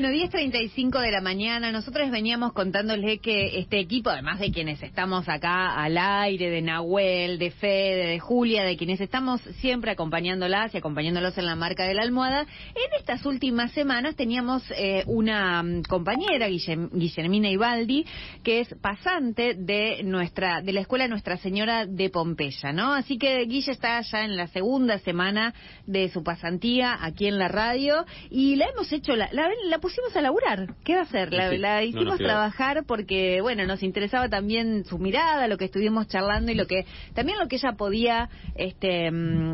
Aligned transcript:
Bueno, 0.00 0.14
10.35 0.14 1.00
de 1.00 1.10
la 1.10 1.20
mañana, 1.20 1.72
nosotros 1.72 2.08
veníamos 2.12 2.52
contándole 2.52 3.18
que 3.18 3.58
este 3.58 3.80
equipo, 3.80 4.10
además 4.10 4.38
de 4.38 4.52
quienes 4.52 4.80
estamos 4.80 5.28
acá 5.28 5.74
al 5.74 5.98
aire, 5.98 6.50
de 6.50 6.62
Nahuel, 6.62 7.40
de 7.40 7.50
Fede, 7.50 8.06
de 8.06 8.20
Julia, 8.20 8.62
de 8.62 8.76
quienes 8.76 9.00
estamos 9.00 9.40
siempre 9.60 9.90
acompañándolas 9.90 10.72
y 10.72 10.78
acompañándolos 10.78 11.36
en 11.36 11.46
la 11.46 11.56
marca 11.56 11.84
de 11.84 11.94
la 11.94 12.02
almohada, 12.02 12.42
en 12.42 13.00
estas 13.00 13.26
últimas 13.26 13.72
semanas 13.72 14.14
teníamos 14.14 14.62
eh, 14.76 15.02
una 15.06 15.64
mm, 15.64 15.82
compañera, 15.88 16.46
Guillermina 16.46 17.50
Ibaldi, 17.50 18.06
que 18.44 18.60
es 18.60 18.72
pasante 18.80 19.54
de 19.54 20.04
nuestra 20.04 20.62
de 20.62 20.74
la 20.74 20.82
escuela 20.82 21.08
Nuestra 21.08 21.38
Señora 21.38 21.86
de 21.86 22.08
Pompeya, 22.08 22.72
¿no? 22.72 22.92
Así 22.92 23.18
que 23.18 23.44
Guille 23.46 23.72
está 23.72 24.00
ya 24.02 24.24
en 24.24 24.36
la 24.36 24.46
segunda 24.46 25.00
semana 25.00 25.54
de 25.86 26.08
su 26.10 26.22
pasantía 26.22 26.98
aquí 27.00 27.26
en 27.26 27.36
la 27.36 27.48
radio 27.48 28.04
y 28.30 28.54
la 28.54 28.66
hemos 28.66 28.92
hecho, 28.92 29.16
la, 29.16 29.28
la, 29.32 29.48
la 29.64 29.80
pusimos 29.88 30.14
a 30.16 30.20
laburar. 30.20 30.74
¿Qué 30.84 30.94
va 30.94 31.00
a 31.00 31.04
hacer? 31.04 31.32
La, 31.32 31.48
Sí, 31.50 31.56
la 31.56 31.82
hicimos 31.82 32.18
trabajar 32.18 32.84
porque, 32.86 33.40
bueno, 33.40 33.64
nos 33.66 33.82
interesaba 33.82 34.28
también 34.28 34.84
su 34.84 34.98
mirada, 34.98 35.48
lo 35.48 35.56
que 35.56 35.64
estuvimos 35.64 36.08
charlando 36.08 36.52
y 36.52 36.54
lo 36.54 36.66
que 36.66 36.84
también 37.14 37.38
lo 37.38 37.48
que 37.48 37.56
ella 37.56 37.72
podía 37.72 38.28
este 38.54 39.10
mm, 39.10 39.52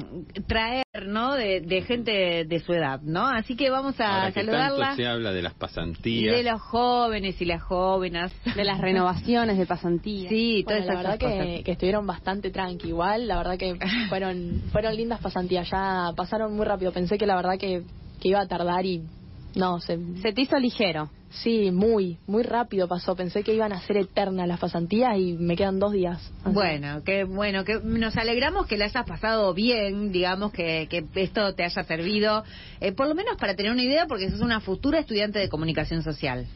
traer, 0.49 0.85
¿no? 1.07 1.35
De, 1.35 1.61
de 1.61 1.83
gente 1.83 2.45
de 2.47 2.59
su 2.61 2.73
edad, 2.73 3.01
¿no? 3.03 3.27
Así 3.29 3.55
que 3.55 3.71
vamos 3.71 3.99
a 4.01 4.07
Ahora 4.23 4.33
que 4.33 4.41
saludarla 4.41 4.79
tanto 4.89 4.97
se 4.97 5.07
habla 5.07 5.33
de 5.33 5.43
las 5.43 5.55
pasantías. 5.55 6.37
de 6.37 6.43
los 6.43 6.61
jóvenes 6.61 7.41
y 7.41 7.45
las 7.45 7.63
jóvenes. 7.63 8.33
de 8.57 8.65
las 8.65 8.81
renovaciones 8.81 9.57
de 9.57 9.67
pasantía. 9.67 10.29
Sí, 10.29 10.63
Bueno, 10.65 10.81
todas 10.81 10.87
la 10.87 10.93
esas 11.01 11.19
verdad 11.19 11.21
cosas. 11.39 11.47
que, 11.59 11.63
que 11.65 11.73
estuvieron 11.73 12.07
bastante 12.07 12.51
tranqui 12.51 12.89
igual, 12.89 13.29
la 13.29 13.37
verdad 13.37 13.57
que 13.57 13.77
fueron 14.09 14.63
fueron 14.73 14.97
lindas 14.97 15.21
pasantías, 15.21 15.71
ya 15.71 16.11
pasaron 16.17 16.57
muy 16.57 16.67
rápido, 16.67 16.91
pensé 16.93 17.19
que 17.19 17.27
la 17.27 17.37
verdad 17.37 17.57
que, 17.57 17.83
que 18.21 18.29
iba 18.29 18.41
a 18.41 18.49
tardar 18.49 18.85
y 18.85 19.03
no, 19.55 19.81
se, 19.81 19.99
Se 20.23 20.33
te 20.33 20.43
hizo 20.43 20.59
ligero. 20.59 21.11
sí, 21.31 21.71
muy, 21.71 22.19
muy 22.27 22.43
rápido 22.43 22.87
pasó, 22.89 23.15
pensé 23.17 23.43
que 23.43 23.55
iban 23.55 23.73
a 23.73 23.81
ser 23.81 23.97
eternas 23.97 24.47
las 24.47 24.61
pasantías 24.61 25.17
y 25.19 25.33
me 25.35 25.57
quedan 25.57 25.79
dos 25.79 25.93
días. 25.93 26.19
Así. 26.45 26.55
Bueno, 26.55 27.03
que 27.05 27.25
bueno, 27.25 27.65
que 27.65 27.81
nos 27.83 28.17
alegramos 28.17 28.67
que 28.67 28.77
la 28.77 28.87
hayas 28.87 29.07
pasado 29.07 29.53
bien, 29.55 30.13
digamos 30.13 30.53
que, 30.53 30.87
que 30.89 31.05
esto 31.17 31.55
te 31.55 31.65
haya 31.65 31.83
servido, 31.85 32.45
eh, 32.81 32.93
por 32.93 33.09
lo 33.09 33.15
menos 33.15 33.37
para 33.37 33.55
tener 33.55 33.73
una 33.73 33.83
idea, 33.83 34.07
porque 34.07 34.31
sos 34.31 34.41
una 34.41 34.61
futura 34.61 34.99
estudiante 34.99 35.39
de 35.39 35.49
comunicación 35.49 36.03
social. 36.03 36.47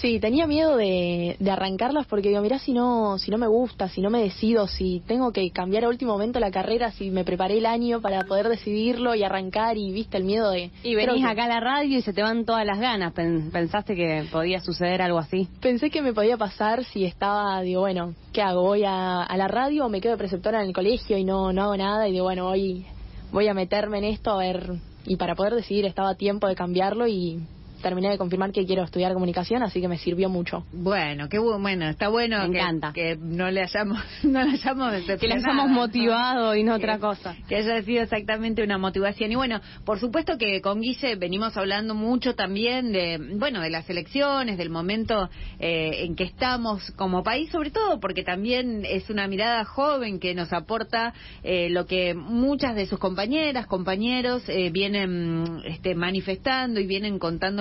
Sí, 0.00 0.20
tenía 0.20 0.46
miedo 0.46 0.76
de, 0.76 1.36
de 1.40 1.50
arrancarlas 1.50 2.06
porque 2.06 2.28
digo, 2.28 2.40
mirá 2.40 2.58
si 2.60 2.72
no, 2.72 3.18
si 3.18 3.30
no 3.32 3.38
me 3.38 3.48
gusta, 3.48 3.88
si 3.88 4.00
no 4.00 4.10
me 4.10 4.22
decido, 4.22 4.68
si 4.68 5.02
tengo 5.06 5.32
que 5.32 5.50
cambiar 5.50 5.84
a 5.84 5.88
último 5.88 6.12
momento 6.12 6.38
la 6.38 6.50
carrera, 6.52 6.92
si 6.92 7.10
me 7.10 7.24
preparé 7.24 7.58
el 7.58 7.66
año 7.66 8.00
para 8.00 8.22
poder 8.24 8.48
decidirlo 8.48 9.14
y 9.16 9.24
arrancar 9.24 9.76
y 9.76 9.90
viste 9.92 10.16
el 10.16 10.24
miedo 10.24 10.50
de... 10.50 10.70
Y 10.84 10.94
venís 10.94 11.24
que- 11.24 11.30
acá 11.30 11.44
a 11.44 11.48
la 11.48 11.60
radio 11.60 11.98
y 11.98 12.02
se 12.02 12.12
te 12.12 12.22
van 12.22 12.44
todas 12.44 12.64
las 12.64 12.78
ganas. 12.78 13.12
Pen- 13.12 13.50
¿Pensaste 13.50 13.96
que 13.96 14.24
podía 14.30 14.60
suceder 14.60 15.02
algo 15.02 15.18
así? 15.18 15.48
Pensé 15.60 15.90
que 15.90 16.00
me 16.00 16.12
podía 16.12 16.36
pasar 16.36 16.84
si 16.84 17.04
estaba, 17.04 17.60
digo, 17.62 17.80
bueno, 17.80 18.14
¿qué 18.32 18.40
hago? 18.42 18.62
¿Voy 18.62 18.84
a, 18.84 19.22
a 19.24 19.36
la 19.36 19.48
radio 19.48 19.86
o 19.86 19.88
me 19.88 20.00
quedo 20.00 20.12
de 20.12 20.18
preceptora 20.18 20.60
en 20.62 20.68
el 20.68 20.72
colegio 20.74 21.18
y 21.18 21.24
no, 21.24 21.52
no 21.52 21.62
hago 21.64 21.76
nada? 21.76 22.08
Y 22.08 22.12
digo, 22.12 22.24
bueno, 22.24 22.46
hoy 22.48 22.86
voy 23.32 23.48
a 23.48 23.54
meterme 23.54 23.98
en 23.98 24.04
esto 24.04 24.30
a 24.30 24.36
ver. 24.38 24.74
Y 25.06 25.16
para 25.16 25.34
poder 25.34 25.54
decidir 25.54 25.86
estaba 25.86 26.10
a 26.10 26.14
tiempo 26.14 26.46
de 26.46 26.54
cambiarlo 26.54 27.08
y 27.08 27.40
terminé 27.82 28.10
de 28.10 28.18
confirmar 28.18 28.52
que 28.52 28.64
quiero 28.66 28.82
estudiar 28.84 29.12
comunicación, 29.12 29.62
así 29.62 29.80
que 29.80 29.88
me 29.88 29.98
sirvió 29.98 30.28
mucho. 30.28 30.64
Bueno, 30.72 31.28
qué 31.28 31.38
bu- 31.38 31.60
bueno, 31.60 31.88
está 31.88 32.08
bueno 32.08 32.38
Me 32.46 32.50
que, 32.52 32.58
encanta. 32.58 32.92
que 32.92 33.16
no 33.20 33.50
le 33.50 33.62
hayamos, 33.62 33.98
no 34.24 34.42
le 34.44 34.52
hayamos 34.52 34.92
Que 35.04 35.26
hemos 35.26 35.42
¿no? 35.44 35.68
motivado 35.68 36.54
y 36.54 36.62
no 36.62 36.72
Que- 36.72 36.84
otra 36.84 36.98
cosa. 36.98 37.36
Que 37.48 37.56
haya 37.56 37.82
sido 37.82 38.02
exactamente 38.02 38.62
una 38.62 38.78
motivación. 38.78 39.32
Y 39.32 39.36
bueno, 39.36 39.60
por 39.84 39.98
supuesto 39.98 40.38
que 40.38 40.60
con 40.60 40.80
Guille 40.80 41.16
venimos 41.16 41.56
hablando 41.56 41.94
mucho 41.94 42.34
también 42.34 42.92
de, 42.92 43.18
bueno, 43.36 43.60
de 43.60 43.70
las 43.70 43.88
elecciones, 43.90 44.58
del 44.58 44.70
momento 44.70 45.28
eh, 45.58 46.04
en 46.04 46.14
que 46.16 46.24
estamos 46.24 46.90
como 46.96 47.22
país, 47.22 47.50
sobre 47.50 47.70
todo 47.70 48.00
porque 48.00 48.22
también 48.22 48.84
es 48.84 49.10
una 49.10 49.26
mirada 49.28 49.64
joven 49.64 50.18
que 50.18 50.34
nos 50.34 50.52
aporta 50.52 51.12
eh, 51.42 51.68
lo 51.70 51.86
que 51.86 52.14
muchas 52.14 52.74
de 52.74 52.86
sus 52.86 52.98
compañeras, 52.98 53.66
compañeros 53.66 54.42
eh, 54.48 54.70
vienen 54.70 55.60
este, 55.64 55.94
manifestando 55.94 56.80
y 56.80 56.86
vienen 56.86 57.18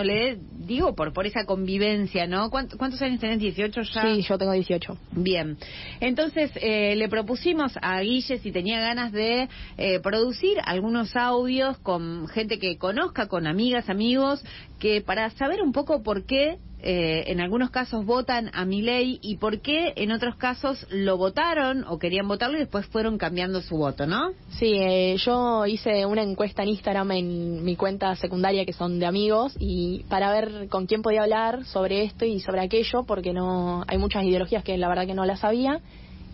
contándole, 0.08 0.38
digo, 0.66 0.96
por, 0.96 1.14
por 1.14 1.26
esa 1.26 1.46
convivencia, 1.46 2.28
¿no? 2.28 2.50
¿Cuántos, 2.50 2.78
cuántos 2.78 3.02
años 3.02 3.20
tenés? 3.20 3.40
¿18 3.40 3.94
ya? 3.94 4.02
Sí, 4.02 4.22
yo 4.22 4.38
tengo 4.38 4.52
18. 4.52 4.98
Bien, 5.12 5.58
entonces 6.00 6.52
eh, 6.56 6.96
le 6.96 7.10
propusimos 7.10 7.74
a 7.82 8.02
Guille 8.02 8.40
si 8.40 8.52
tenía 8.52 8.80
ganas 8.80 9.12
de 9.12 9.48
eh, 9.78 10.00
producir 10.00 10.58
algunos 10.66 11.16
audios 11.16 11.78
con 11.80 12.28
gente 12.28 12.60
que 12.60 12.78
conozca, 12.78 13.28
con 13.28 13.48
amigas, 13.48 13.90
amigos, 13.90 14.44
que 14.80 15.02
para 15.02 15.30
saber 15.32 15.62
un 15.62 15.72
poco 15.72 16.04
por 16.04 16.26
qué 16.26 16.58
eh, 16.82 17.24
en 17.28 17.42
algunos 17.42 17.72
casos 17.72 18.06
votan 18.06 18.52
a 18.54 18.64
mi 18.66 18.82
ley 18.82 19.20
y 19.22 19.38
por 19.38 19.62
qué 19.62 19.94
en 19.96 20.12
otros 20.12 20.36
casos 20.36 20.86
lo 20.92 21.18
votaron 21.18 21.84
o 21.88 21.98
querían 21.98 22.28
votarlo 22.28 22.58
y 22.58 22.60
después 22.60 22.86
fueron 22.88 23.18
cambiando 23.18 23.62
su 23.62 23.78
voto, 23.78 24.06
¿no? 24.06 24.32
Sí, 24.60 24.74
eh, 24.76 25.16
yo 25.18 25.66
hice 25.66 26.06
una 26.06 26.22
encuesta 26.22 26.64
en 26.64 26.70
Instagram 26.70 27.12
en 27.12 27.64
mi 27.64 27.76
cuenta 27.76 28.16
secundaria 28.16 28.66
que 28.66 28.74
son 28.74 29.00
de 29.00 29.08
amigos 29.08 29.56
y 29.60 30.04
para 30.10 30.32
ver 30.32 30.68
con 30.70 30.86
quién 30.86 31.02
podía 31.02 31.24
hablar 31.24 31.66
sobre 31.66 32.04
esto 32.04 32.26
y 32.26 32.40
sobre 32.42 32.62
aquello 32.62 33.04
porque 33.04 33.34
no 33.34 33.84
hay 33.88 33.98
muchas 33.98 34.24
ideologías 34.24 34.64
que 34.64 34.78
la 34.78 34.88
verdad 34.88 35.08
que 35.08 35.16
no 35.16 35.26
las 35.26 35.40
sabía 35.40 35.82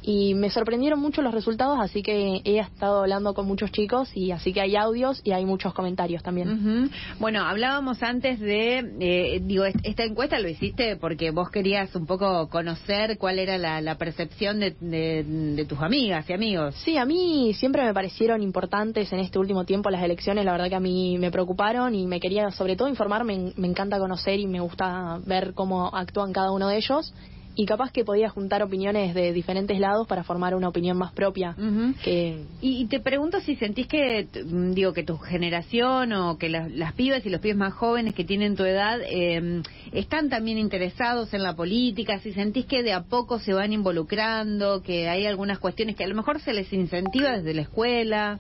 y 0.06 0.36
me 0.36 0.50
sorprendieron 0.50 1.00
mucho 1.00 1.22
los 1.22 1.34
resultados 1.34 1.80
así 1.80 2.04
que 2.04 2.42
he 2.44 2.60
estado 2.60 3.00
hablando 3.02 3.34
con 3.34 3.46
muchos 3.48 3.72
chicos 3.72 4.12
y 4.16 4.32
así 4.32 4.52
que 4.54 4.60
hay 4.62 4.76
audios 4.76 5.22
y 5.24 5.32
hay 5.32 5.46
muchos 5.46 5.74
comentarios 5.74 6.22
también. 6.22 6.90
Bueno, 7.20 7.46
hablábamos 7.46 8.04
antes 8.04 8.40
de, 8.40 8.80
eh, 9.00 9.40
digo, 9.44 9.64
est- 9.66 9.80
esta 9.84 10.04
encuesta 10.04 10.40
lo 10.40 10.50
hiciste 10.50 10.98
porque 10.98 11.32
vos 11.32 11.50
querías 11.50 11.96
un 11.96 12.06
poco 12.06 12.50
conocer 12.50 13.18
cuál 13.18 13.40
era 13.40 13.58
la, 13.58 13.80
la 13.82 13.96
percepción 13.98 14.60
de, 14.60 14.76
de- 14.80 15.24
de 15.24 15.66
tus 15.66 15.80
amigas 15.80 16.30
y 16.30 16.34
amigos. 16.34 16.76
Sí, 16.84 16.98
a 16.98 17.06
mí 17.06 17.54
siempre 17.54 17.84
me 17.86 17.94
parecieron 17.94 18.42
importantes 18.44 19.12
en 19.14 19.20
este 19.20 19.40
último 19.40 19.64
tiempo 19.64 19.90
las 19.90 20.04
elecciones, 20.04 20.44
la 20.44 20.52
verdad 20.52 20.68
que 20.70 20.76
a 20.76 20.80
mí 20.82 21.18
me 21.18 21.32
preocuparon 21.32 21.96
y 21.96 22.08
me 22.08 22.20
quería 22.20 22.52
sobre 22.52 22.76
todo 22.76 22.90
informar, 22.90 23.24
me, 23.24 23.54
me 23.56 23.68
encanta 23.68 24.00
conocer 24.00 24.40
y 24.40 24.48
me 24.48 24.60
gusta 24.60 25.20
ver 25.26 25.54
cómo 25.54 25.88
actúan 25.96 26.34
cada 26.34 26.52
uno 26.52 26.68
de 26.68 26.78
ellos 26.78 27.14
y 27.56 27.66
capaz 27.66 27.92
que 27.92 28.04
podía 28.04 28.30
juntar 28.30 28.64
opiniones 28.64 29.14
de 29.14 29.32
diferentes 29.32 29.80
lados 29.80 30.08
para 30.08 30.24
formar 30.24 30.56
una 30.56 30.70
opinión 30.70 30.98
más 30.98 31.14
propia 31.14 31.56
que 32.04 32.44
Y, 32.62 32.82
y 32.82 32.86
te 32.88 33.00
pregunto 33.00 33.40
si 33.42 33.56
sentís 33.56 33.88
que, 33.88 34.28
mm, 34.46 34.72
digo, 34.74 34.94
que 34.94 35.04
tu 35.04 35.18
generación 35.18 36.14
o 36.14 36.38
que 36.38 36.50
las, 36.50 36.72
las 36.72 36.94
pibas 36.94 37.26
y 37.26 37.30
los 37.30 37.42
pibes 37.42 37.58
más 37.58 37.74
jóvenes 37.74 38.14
que 38.14 38.24
tienen 38.24 38.56
tu 38.56 38.64
edad 38.64 39.00
eh, 39.04 39.62
están 39.92 40.30
también 40.30 40.58
interesados 40.58 41.34
en 41.34 41.44
la 41.44 41.56
política, 41.56 42.20
si 42.20 42.34
sentís 42.34 42.66
que 42.66 42.84
de 42.84 42.94
a 42.94 43.04
poco 43.04 43.40
se 43.40 43.54
van 43.54 43.74
involucrando, 43.74 44.82
que 44.82 45.10
hay 45.10 45.26
algunas 45.26 45.60
cuestiones 45.60 45.96
que 45.96 46.04
a 46.04 46.08
lo 46.08 46.16
mejor 46.16 46.42
se 46.42 46.54
les 46.54 46.72
incentiva 46.74 47.38
desde 47.38 47.54
la 47.54 47.62
escuela. 47.62 48.40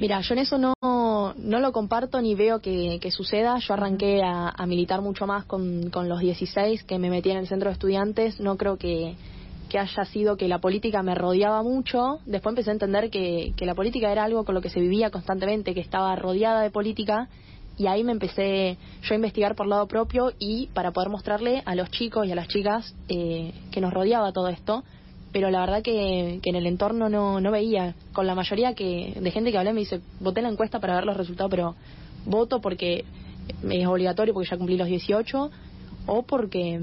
Mira, 0.00 0.22
yo 0.22 0.32
en 0.32 0.38
eso 0.38 0.56
no, 0.56 0.72
no 0.80 1.60
lo 1.60 1.72
comparto 1.72 2.22
ni 2.22 2.34
veo 2.34 2.60
que, 2.60 2.98
que 3.02 3.10
suceda. 3.10 3.58
Yo 3.58 3.74
arranqué 3.74 4.22
a, 4.22 4.48
a 4.48 4.64
militar 4.64 5.02
mucho 5.02 5.26
más 5.26 5.44
con, 5.44 5.90
con 5.90 6.08
los 6.08 6.20
16 6.20 6.84
que 6.84 6.98
me 6.98 7.10
metí 7.10 7.30
en 7.30 7.36
el 7.36 7.46
centro 7.46 7.68
de 7.68 7.74
estudiantes. 7.74 8.40
No 8.40 8.56
creo 8.56 8.78
que, 8.78 9.16
que 9.68 9.78
haya 9.78 10.04
sido 10.06 10.38
que 10.38 10.48
la 10.48 10.58
política 10.58 11.02
me 11.02 11.14
rodeaba 11.14 11.62
mucho. 11.62 12.20
Después 12.24 12.52
empecé 12.52 12.70
a 12.70 12.72
entender 12.72 13.10
que, 13.10 13.52
que 13.58 13.66
la 13.66 13.74
política 13.74 14.10
era 14.10 14.24
algo 14.24 14.46
con 14.46 14.54
lo 14.54 14.62
que 14.62 14.70
se 14.70 14.80
vivía 14.80 15.10
constantemente, 15.10 15.74
que 15.74 15.80
estaba 15.80 16.16
rodeada 16.16 16.62
de 16.62 16.70
política. 16.70 17.28
Y 17.76 17.86
ahí 17.86 18.02
me 18.02 18.12
empecé 18.12 18.78
yo 19.02 19.12
a 19.12 19.16
investigar 19.16 19.54
por 19.54 19.66
lado 19.66 19.86
propio 19.86 20.32
y 20.38 20.68
para 20.68 20.92
poder 20.92 21.10
mostrarle 21.10 21.62
a 21.66 21.74
los 21.74 21.90
chicos 21.90 22.26
y 22.26 22.32
a 22.32 22.34
las 22.34 22.48
chicas 22.48 22.94
eh, 23.08 23.52
que 23.70 23.82
nos 23.82 23.92
rodeaba 23.92 24.32
todo 24.32 24.48
esto 24.48 24.82
pero 25.32 25.50
la 25.50 25.60
verdad 25.60 25.82
que, 25.82 26.40
que 26.42 26.50
en 26.50 26.56
el 26.56 26.66
entorno 26.66 27.08
no, 27.08 27.40
no 27.40 27.50
veía. 27.50 27.94
Con 28.12 28.26
la 28.26 28.34
mayoría 28.34 28.74
que 28.74 29.14
de 29.20 29.30
gente 29.30 29.52
que 29.52 29.58
hablé 29.58 29.72
me 29.72 29.80
dice, 29.80 30.00
voté 30.18 30.42
la 30.42 30.48
encuesta 30.48 30.80
para 30.80 30.94
ver 30.94 31.04
los 31.04 31.16
resultados, 31.16 31.50
pero 31.50 31.76
voto 32.26 32.60
porque 32.60 33.04
es 33.68 33.86
obligatorio 33.86 34.34
porque 34.34 34.48
ya 34.48 34.56
cumplí 34.56 34.76
los 34.76 34.88
18 34.88 35.50
o 36.06 36.22
porque 36.22 36.80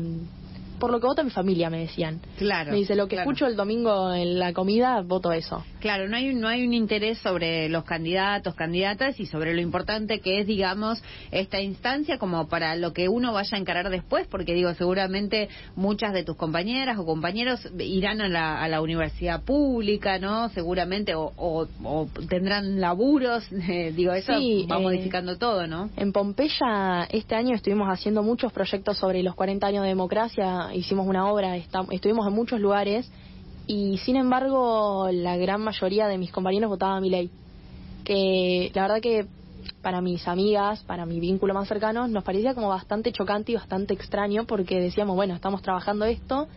por 0.79 0.91
lo 0.91 0.99
que 0.99 1.07
vota 1.07 1.23
mi 1.23 1.29
familia 1.31 1.69
me 1.69 1.79
decían. 1.79 2.21
Claro. 2.37 2.71
me 2.71 2.77
dice, 2.77 2.95
lo 2.95 3.07
que 3.07 3.15
claro. 3.15 3.29
escucho 3.29 3.47
el 3.47 3.55
domingo 3.55 4.13
en 4.13 4.39
la 4.39 4.53
comida, 4.53 5.01
voto 5.01 5.31
eso. 5.31 5.63
Claro, 5.79 6.07
no 6.07 6.15
hay, 6.17 6.29
un- 6.29 6.39
no 6.41 6.47
hay 6.47 6.65
un 6.65 6.73
interés 6.73 7.17
sobre 7.19 7.69
los 7.69 7.83
candidatos, 7.83 8.55
candidatas 8.55 9.19
y 9.19 9.25
sobre 9.25 9.53
lo 9.53 9.61
importante 9.61 10.19
que 10.19 10.39
es, 10.39 10.47
digamos, 10.47 11.01
esta 11.31 11.59
instancia 11.61 12.17
como 12.17 12.47
para 12.47 12.75
lo 12.75 12.93
que 12.93 13.09
uno 13.09 13.33
vaya 13.33 13.57
a 13.57 13.59
encarar 13.59 13.89
después, 13.89 14.27
porque 14.27 14.53
digo, 14.53 14.73
seguramente 14.73 15.49
muchas 15.75 16.13
de 16.13 16.23
tus 16.23 16.35
compañeras 16.35 16.97
o 16.99 17.05
compañeros 17.05 17.67
irán 17.79 18.21
a 18.21 18.27
la, 18.29 18.61
a 18.61 18.67
la 18.67 18.81
universidad 18.81 19.43
pública, 19.43 20.19
¿no? 20.19 20.49
Seguramente, 20.49 21.15
o, 21.15 21.31
o- 21.37 21.67
o 21.83 22.07
tendrán 22.29 22.79
laburos, 22.81 23.43
eh, 23.69 23.93
digo, 23.95 24.13
eso 24.13 24.33
Sí, 24.37 24.67
va 24.71 24.77
eh, 24.77 24.81
modificando 24.81 25.37
todo, 25.37 25.67
¿no? 25.67 25.89
En 25.97 26.11
Pompeya 26.11 27.07
este 27.09 27.35
año 27.35 27.55
estuvimos 27.55 27.87
haciendo 27.89 28.23
muchos 28.23 28.51
proyectos 28.53 28.97
sobre 28.97 29.23
los 29.23 29.35
40 29.35 29.67
años 29.67 29.83
de 29.83 29.89
democracia, 29.89 30.66
hicimos 30.73 31.07
una 31.07 31.31
obra, 31.31 31.57
estuvimos 31.57 32.27
en 32.27 32.33
muchos 32.33 32.59
lugares 32.59 33.09
y 33.67 33.97
sin 33.99 34.15
embargo 34.15 35.09
la 35.11 35.37
gran 35.37 35.61
mayoría 35.61 36.07
de 36.07 36.17
mis 36.17 36.31
compañeros 36.31 36.69
votaba 36.69 36.97
a 36.97 37.01
mi 37.01 37.09
ley. 37.09 37.29
Que 38.03 38.71
la 38.73 38.83
verdad 38.83 39.01
que 39.01 39.25
para 39.81 40.01
mis 40.01 40.27
amigas, 40.27 40.83
para 40.83 41.05
mi 41.05 41.19
vínculo 41.19 41.53
más 41.53 41.67
cercano, 41.67 42.07
nos 42.07 42.23
parecía 42.23 42.53
como 42.53 42.69
bastante 42.69 43.11
chocante 43.11 43.51
y 43.51 43.55
bastante 43.55 43.93
extraño 43.93 44.45
porque 44.45 44.79
decíamos, 44.79 45.15
bueno, 45.15 45.35
estamos 45.35 45.61
trabajando 45.61 46.05
esto 46.05 46.47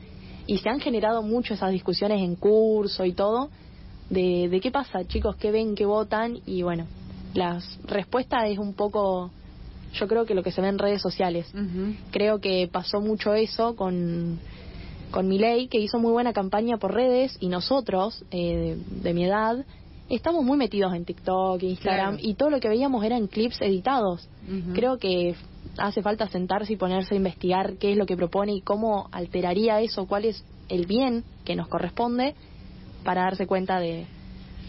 y 0.47 0.59
se 0.59 0.69
han 0.69 0.81
generado 0.81 1.23
mucho 1.23 1.55
esas 1.55 1.73
discusiones 1.73 2.23
en 2.23 2.37
curso 2.37 3.05
y 3.05 3.13
todo 3.13 3.51
de, 4.09 4.49
de 4.49 4.61
qué 4.61 4.71
pasa, 4.71 5.07
chicos, 5.07 5.37
qué 5.37 5.51
ven, 5.51 5.75
qué 5.75 5.87
votan 5.87 6.39
y 6.47 6.63
bueno, 6.63 6.87
la 7.35 7.61
respuesta 7.85 8.47
es 8.47 8.59
un 8.59 8.75
poco, 8.75 9.31
yo 9.95 10.09
creo 10.09 10.25
que 10.25 10.35
lo 10.35 10.43
que 10.43 10.53
se 10.53 10.61
ve 10.61 10.69
en 10.69 10.79
redes 10.79 11.03
sociales. 11.03 11.53
Creo 12.11 12.41
que 12.41 12.69
pasó 12.71 13.01
mucho 13.01 13.35
eso 13.35 13.77
con, 13.77 14.39
con 15.11 15.29
Milei, 15.29 15.69
que 15.69 15.79
hizo 15.79 15.99
muy 15.99 16.13
buena 16.13 16.33
campaña 16.33 16.77
por 16.77 16.95
redes 16.95 17.37
y 17.41 17.49
nosotros, 17.49 18.25
eh, 18.31 18.79
de, 19.03 19.15
mi 19.15 19.25
edad, 19.25 19.65
estamos 20.09 20.45
muy 20.45 20.57
metidos 20.57 20.95
en 20.95 21.05
TikTok, 21.05 21.63
Instagram 21.63 22.19
y 22.21 22.35
todo 22.35 22.51
lo 22.51 22.61
que 22.61 22.69
veíamos 22.69 23.05
eran 23.05 23.27
clips 23.27 23.61
editados. 23.61 24.29
Creo 24.75 24.99
que 24.99 25.37
hace 25.79 26.03
falta 26.03 26.29
sentarse 26.29 26.73
y 26.73 26.77
ponerse 26.77 27.15
a 27.15 27.17
investigar 27.17 27.75
qué 27.77 27.93
es 27.93 27.97
lo 27.97 28.07
que 28.07 28.17
propone 28.17 28.55
y 28.55 28.61
cómo 28.61 29.09
alteraría 29.13 29.81
eso, 29.81 30.07
cuál 30.07 30.25
es 30.25 30.45
el 30.69 30.87
bien 30.87 31.25
que 31.45 31.55
nos 31.55 31.69
corresponde 31.69 32.35
para 33.05 33.23
darse 33.23 33.47
cuenta 33.47 33.79
de, 33.79 34.07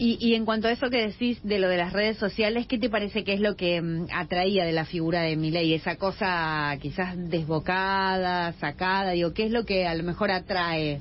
y, 0.04 0.18
y, 0.18 0.34
en 0.34 0.44
cuanto 0.44 0.66
a 0.66 0.72
eso 0.72 0.90
que 0.90 1.06
decís 1.06 1.38
de 1.44 1.60
lo 1.60 1.68
de 1.68 1.76
las 1.76 1.92
redes 1.92 2.18
sociales, 2.18 2.66
¿qué 2.66 2.76
te 2.76 2.90
parece 2.90 3.22
que 3.22 3.34
es 3.34 3.40
lo 3.40 3.54
que 3.54 3.80
mm, 3.80 4.08
atraía 4.12 4.64
de 4.64 4.72
la 4.72 4.84
figura 4.84 5.22
de 5.22 5.36
Milei? 5.36 5.74
Esa 5.74 5.94
cosa 5.94 6.76
quizás 6.82 7.14
desbocada, 7.16 8.52
sacada, 8.54 9.12
digo, 9.12 9.32
¿qué 9.32 9.44
es 9.44 9.52
lo 9.52 9.64
que 9.64 9.86
a 9.86 9.94
lo 9.94 10.02
mejor 10.02 10.32
atrae? 10.32 11.00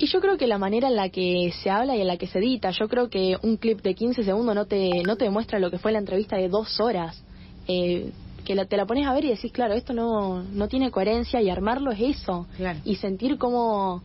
Y 0.00 0.06
yo 0.06 0.20
creo 0.20 0.36
que 0.36 0.48
la 0.48 0.58
manera 0.58 0.88
en 0.88 0.96
la 0.96 1.10
que 1.10 1.52
se 1.62 1.70
habla 1.70 1.94
y 1.94 2.00
en 2.00 2.08
la 2.08 2.16
que 2.16 2.26
se 2.26 2.40
edita, 2.40 2.70
yo 2.70 2.88
creo 2.88 3.08
que 3.08 3.36
un 3.42 3.56
clip 3.56 3.82
de 3.82 3.94
15 3.94 4.24
segundos 4.24 4.52
no 4.52 4.64
te, 4.64 5.04
no 5.06 5.14
te 5.14 5.26
demuestra 5.26 5.60
lo 5.60 5.70
que 5.70 5.78
fue 5.78 5.92
la 5.92 6.00
entrevista 6.00 6.36
de 6.36 6.48
dos 6.48 6.80
horas. 6.80 7.22
Eh, 7.68 8.10
que 8.44 8.56
te 8.66 8.76
la 8.76 8.84
pones 8.84 9.06
a 9.06 9.14
ver 9.14 9.26
y 9.26 9.28
decís, 9.28 9.52
claro, 9.52 9.74
esto 9.74 9.92
no, 9.92 10.42
no 10.42 10.66
tiene 10.66 10.90
coherencia 10.90 11.40
y 11.40 11.50
armarlo 11.50 11.92
es 11.92 12.18
eso. 12.18 12.48
Y 12.84 12.96
sentir 12.96 13.38
como, 13.38 14.02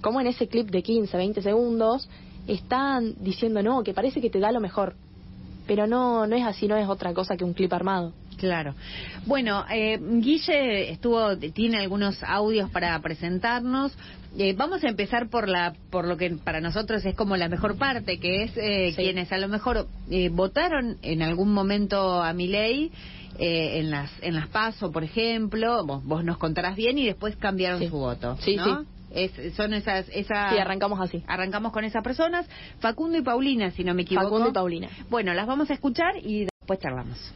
como 0.00 0.20
en 0.20 0.28
ese 0.28 0.46
clip 0.46 0.70
de 0.70 0.84
15, 0.84 1.16
20 1.16 1.42
segundos 1.42 2.08
están 2.46 3.14
diciendo, 3.20 3.62
no, 3.62 3.82
que 3.82 3.94
parece 3.94 4.20
que 4.20 4.30
te 4.30 4.40
da 4.40 4.52
lo 4.52 4.60
mejor. 4.60 4.94
Pero 5.66 5.86
no, 5.86 6.26
no 6.26 6.36
es 6.36 6.44
así, 6.44 6.66
no 6.66 6.76
es 6.76 6.88
otra 6.88 7.14
cosa 7.14 7.36
que 7.36 7.44
un 7.44 7.54
clip 7.54 7.72
armado. 7.72 8.12
Claro. 8.36 8.74
Bueno, 9.26 9.64
eh, 9.70 9.98
Guille 10.00 10.90
estuvo, 10.90 11.36
tiene 11.36 11.78
algunos 11.78 12.22
audios 12.24 12.68
para 12.70 12.98
presentarnos. 13.00 13.92
Eh, 14.36 14.54
vamos 14.56 14.82
a 14.82 14.88
empezar 14.88 15.28
por 15.28 15.48
la, 15.48 15.74
por 15.90 16.08
lo 16.08 16.16
que 16.16 16.30
para 16.30 16.60
nosotros 16.60 17.04
es 17.04 17.14
como 17.14 17.36
la 17.36 17.48
mejor 17.48 17.76
parte, 17.76 18.18
que 18.18 18.42
es 18.44 18.52
eh, 18.56 18.92
quienes 18.96 19.30
a 19.30 19.38
lo 19.38 19.46
mejor 19.46 19.86
eh, 20.10 20.28
votaron 20.30 20.96
en 21.02 21.22
algún 21.22 21.52
momento 21.52 22.20
a 22.20 22.32
mi 22.32 22.48
ley 22.48 22.90
eh, 23.38 23.78
en 23.80 23.90
las 23.90 24.10
en 24.20 24.34
las 24.34 24.48
PASO, 24.48 24.92
por 24.92 25.04
ejemplo, 25.04 25.84
vos, 25.86 26.04
vos, 26.04 26.24
nos 26.24 26.36
contarás 26.36 26.76
bien 26.76 26.98
y 26.98 27.06
después 27.06 27.36
cambiaron 27.36 27.86
su 27.88 27.96
voto. 27.96 28.36
Sí, 28.40 28.56
sí. 28.62 28.70
Es, 29.14 29.54
son 29.54 29.74
esas, 29.74 30.08
esas... 30.10 30.52
Sí, 30.52 30.58
arrancamos 30.58 31.00
así. 31.00 31.22
Arrancamos 31.26 31.72
con 31.72 31.84
esas 31.84 32.02
personas. 32.02 32.48
Facundo 32.80 33.18
y 33.18 33.22
Paulina, 33.22 33.70
si 33.70 33.84
no 33.84 33.94
me 33.94 34.02
equivoco. 34.02 34.26
Facundo 34.26 34.48
y 34.50 34.52
Paulina. 34.52 34.88
Bueno, 35.10 35.34
las 35.34 35.46
vamos 35.46 35.70
a 35.70 35.74
escuchar 35.74 36.14
y 36.22 36.46
después 36.46 36.78
charlamos. 36.78 37.32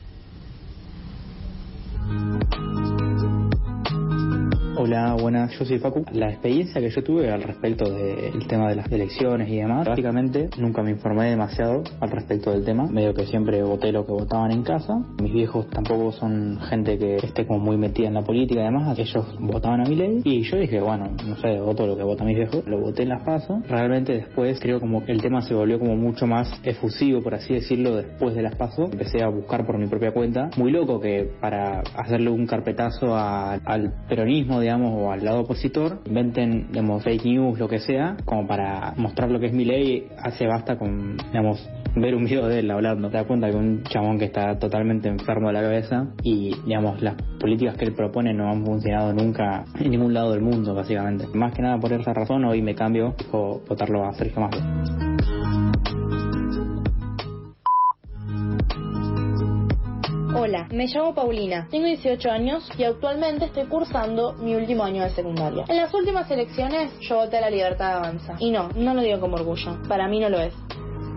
Hola, 4.78 5.16
buenas, 5.18 5.58
yo 5.58 5.64
soy 5.64 5.78
Facu. 5.78 6.04
La 6.12 6.28
experiencia 6.28 6.82
que 6.82 6.90
yo 6.90 7.02
tuve 7.02 7.30
al 7.30 7.42
respecto 7.42 7.90
del 7.90 8.46
tema 8.46 8.68
de 8.68 8.76
las 8.76 8.92
elecciones 8.92 9.48
y 9.48 9.56
demás, 9.56 9.88
básicamente 9.88 10.50
nunca 10.58 10.82
me 10.82 10.90
informé 10.90 11.30
demasiado 11.30 11.82
al 11.98 12.10
respecto 12.10 12.50
del 12.50 12.62
tema. 12.62 12.86
Medio 12.86 13.14
que 13.14 13.24
siempre 13.24 13.62
voté 13.62 13.90
lo 13.90 14.04
que 14.04 14.12
votaban 14.12 14.52
en 14.52 14.62
casa. 14.62 14.92
Mis 15.18 15.32
viejos 15.32 15.66
tampoco 15.70 16.12
son 16.12 16.60
gente 16.68 16.98
que 16.98 17.16
esté 17.16 17.46
como 17.46 17.60
muy 17.60 17.78
metida 17.78 18.08
en 18.08 18.14
la 18.14 18.22
política 18.22 18.60
y 18.60 18.64
demás. 18.64 18.98
Ellos 18.98 19.24
votaban 19.40 19.80
a 19.80 19.88
mi 19.88 19.96
ley 19.96 20.20
y 20.24 20.42
yo 20.42 20.58
dije, 20.58 20.78
bueno, 20.82 21.08
no 21.26 21.36
sé, 21.36 21.58
voto 21.58 21.86
lo 21.86 21.96
que 21.96 22.02
votan 22.02 22.26
mis 22.26 22.36
viejos. 22.36 22.62
Lo 22.66 22.78
voté 22.78 23.04
en 23.04 23.08
las 23.08 23.22
pasos. 23.22 23.66
Realmente 23.66 24.12
después 24.12 24.60
creo 24.60 24.78
como 24.78 25.06
que 25.06 25.12
el 25.12 25.22
tema 25.22 25.40
se 25.40 25.54
volvió 25.54 25.78
como 25.78 25.96
mucho 25.96 26.26
más 26.26 26.52
efusivo, 26.64 27.22
por 27.22 27.34
así 27.34 27.54
decirlo, 27.54 27.96
después 27.96 28.34
de 28.34 28.42
las 28.42 28.54
pasos. 28.56 28.90
Empecé 28.92 29.22
a 29.22 29.28
buscar 29.28 29.64
por 29.64 29.78
mi 29.78 29.86
propia 29.86 30.12
cuenta. 30.12 30.50
Muy 30.58 30.70
loco 30.70 31.00
que 31.00 31.30
para 31.40 31.80
hacerle 31.96 32.28
un 32.28 32.46
carpetazo 32.46 33.16
al 33.16 33.94
peronismo, 34.06 34.65
digamos, 34.66 34.92
o 34.96 35.12
al 35.12 35.24
lado 35.24 35.40
opositor, 35.40 36.00
inventen, 36.06 36.68
digamos, 36.70 37.04
fake 37.04 37.24
news, 37.24 37.58
lo 37.58 37.68
que 37.68 37.78
sea, 37.78 38.16
como 38.24 38.46
para 38.46 38.94
mostrar 38.96 39.30
lo 39.30 39.38
que 39.38 39.46
es 39.46 39.52
mi 39.52 39.64
ley, 39.64 40.08
hace 40.18 40.46
basta 40.46 40.76
con, 40.76 41.16
digamos, 41.16 41.68
ver 41.94 42.16
un 42.16 42.24
video 42.24 42.48
de 42.48 42.58
él 42.58 42.70
hablando. 42.70 43.08
Te 43.08 43.16
das 43.16 43.26
cuenta 43.26 43.48
que 43.48 43.56
un 43.56 43.84
chabón 43.84 44.18
que 44.18 44.24
está 44.24 44.58
totalmente 44.58 45.08
enfermo 45.08 45.48
de 45.48 45.54
la 45.54 45.62
cabeza 45.62 46.08
y, 46.22 46.54
digamos, 46.66 47.00
las 47.00 47.14
políticas 47.38 47.76
que 47.76 47.84
él 47.84 47.94
propone 47.94 48.34
no 48.34 48.50
han 48.50 48.64
funcionado 48.64 49.12
nunca 49.12 49.64
en 49.78 49.90
ningún 49.90 50.12
lado 50.12 50.32
del 50.32 50.42
mundo, 50.42 50.74
básicamente. 50.74 51.26
Más 51.32 51.54
que 51.54 51.62
nada 51.62 51.78
por 51.78 51.92
esa 51.92 52.12
razón, 52.12 52.44
hoy 52.44 52.60
me 52.60 52.74
cambio, 52.74 53.14
o 53.30 53.60
votarlo 53.68 54.04
a 54.04 54.12
Sergio 54.14 54.40
Massa. 54.40 55.05
Me 60.70 60.86
llamo 60.86 61.14
Paulina, 61.14 61.68
tengo 61.70 61.86
18 61.86 62.30
años 62.30 62.68
y 62.78 62.84
actualmente 62.84 63.46
estoy 63.46 63.64
cursando 63.66 64.34
mi 64.34 64.54
último 64.54 64.84
año 64.84 65.02
de 65.02 65.10
secundaria. 65.10 65.64
En 65.68 65.76
las 65.76 65.92
últimas 65.92 66.30
elecciones 66.30 66.92
yo 67.00 67.16
voté 67.16 67.38
a 67.38 67.42
la 67.42 67.50
libertad 67.50 67.88
de 67.88 67.94
avanza. 67.94 68.36
Y 68.38 68.50
no, 68.50 68.68
no 68.74 68.94
lo 68.94 69.02
digo 69.02 69.20
como 69.20 69.36
orgullo, 69.36 69.78
para 69.88 70.08
mí 70.08 70.20
no 70.20 70.28
lo 70.28 70.40
es. 70.40 70.54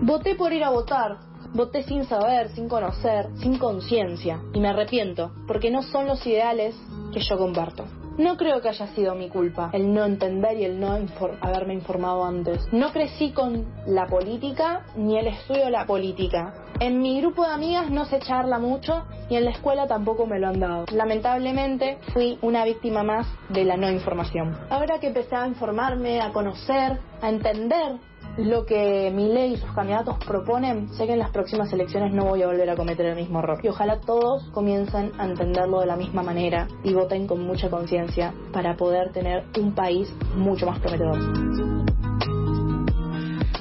Voté 0.02 0.34
por 0.34 0.52
ir 0.52 0.64
a 0.64 0.70
votar, 0.70 1.18
voté 1.54 1.82
sin 1.82 2.04
saber, 2.04 2.48
sin 2.50 2.68
conocer, 2.68 3.28
sin 3.36 3.58
conciencia. 3.58 4.40
Y 4.52 4.60
me 4.60 4.68
arrepiento, 4.68 5.32
porque 5.46 5.70
no 5.70 5.82
son 5.82 6.06
los 6.06 6.26
ideales 6.26 6.74
que 7.12 7.20
yo 7.20 7.36
comparto. 7.38 7.84
No 8.20 8.36
creo 8.36 8.60
que 8.60 8.68
haya 8.68 8.86
sido 8.88 9.14
mi 9.14 9.30
culpa 9.30 9.70
el 9.72 9.94
no 9.94 10.04
entender 10.04 10.58
y 10.58 10.64
el 10.66 10.78
no 10.78 10.98
haberme 11.40 11.72
informado 11.72 12.22
antes. 12.22 12.70
No 12.70 12.92
crecí 12.92 13.32
con 13.32 13.64
la 13.86 14.08
política 14.08 14.84
ni 14.94 15.18
el 15.18 15.28
estudio 15.28 15.64
de 15.64 15.70
la 15.70 15.86
política. 15.86 16.52
En 16.80 17.00
mi 17.00 17.18
grupo 17.22 17.46
de 17.46 17.54
amigas 17.54 17.90
no 17.90 18.04
se 18.04 18.18
charla 18.18 18.58
mucho 18.58 19.06
y 19.30 19.36
en 19.36 19.46
la 19.46 19.52
escuela 19.52 19.86
tampoco 19.86 20.26
me 20.26 20.38
lo 20.38 20.48
han 20.48 20.60
dado. 20.60 20.84
Lamentablemente 20.92 21.96
fui 22.12 22.38
una 22.42 22.66
víctima 22.66 23.02
más 23.02 23.26
de 23.48 23.64
la 23.64 23.78
no 23.78 23.90
información. 23.90 24.54
Ahora 24.68 24.98
que 25.00 25.06
empecé 25.06 25.36
a 25.36 25.46
informarme, 25.46 26.20
a 26.20 26.30
conocer, 26.30 26.98
a 27.22 27.28
entender 27.30 28.00
lo 28.46 28.64
que 28.64 29.10
mi 29.14 29.28
ley 29.28 29.54
y 29.54 29.56
sus 29.56 29.70
candidatos 29.72 30.16
proponen, 30.24 30.88
sé 30.94 31.06
que 31.06 31.12
en 31.12 31.18
las 31.18 31.30
próximas 31.30 31.72
elecciones 31.72 32.12
no 32.12 32.24
voy 32.24 32.42
a 32.42 32.46
volver 32.46 32.70
a 32.70 32.76
cometer 32.76 33.06
el 33.06 33.16
mismo 33.16 33.40
error. 33.40 33.58
Y 33.62 33.68
ojalá 33.68 34.00
todos 34.00 34.44
comiencen 34.52 35.12
a 35.18 35.24
entenderlo 35.24 35.80
de 35.80 35.86
la 35.86 35.96
misma 35.96 36.22
manera 36.22 36.66
y 36.82 36.94
voten 36.94 37.26
con 37.26 37.42
mucha 37.42 37.68
conciencia 37.70 38.32
para 38.52 38.76
poder 38.76 39.12
tener 39.12 39.44
un 39.58 39.74
país 39.74 40.12
mucho 40.36 40.66
más 40.66 40.78
prometedor. 40.80 42.09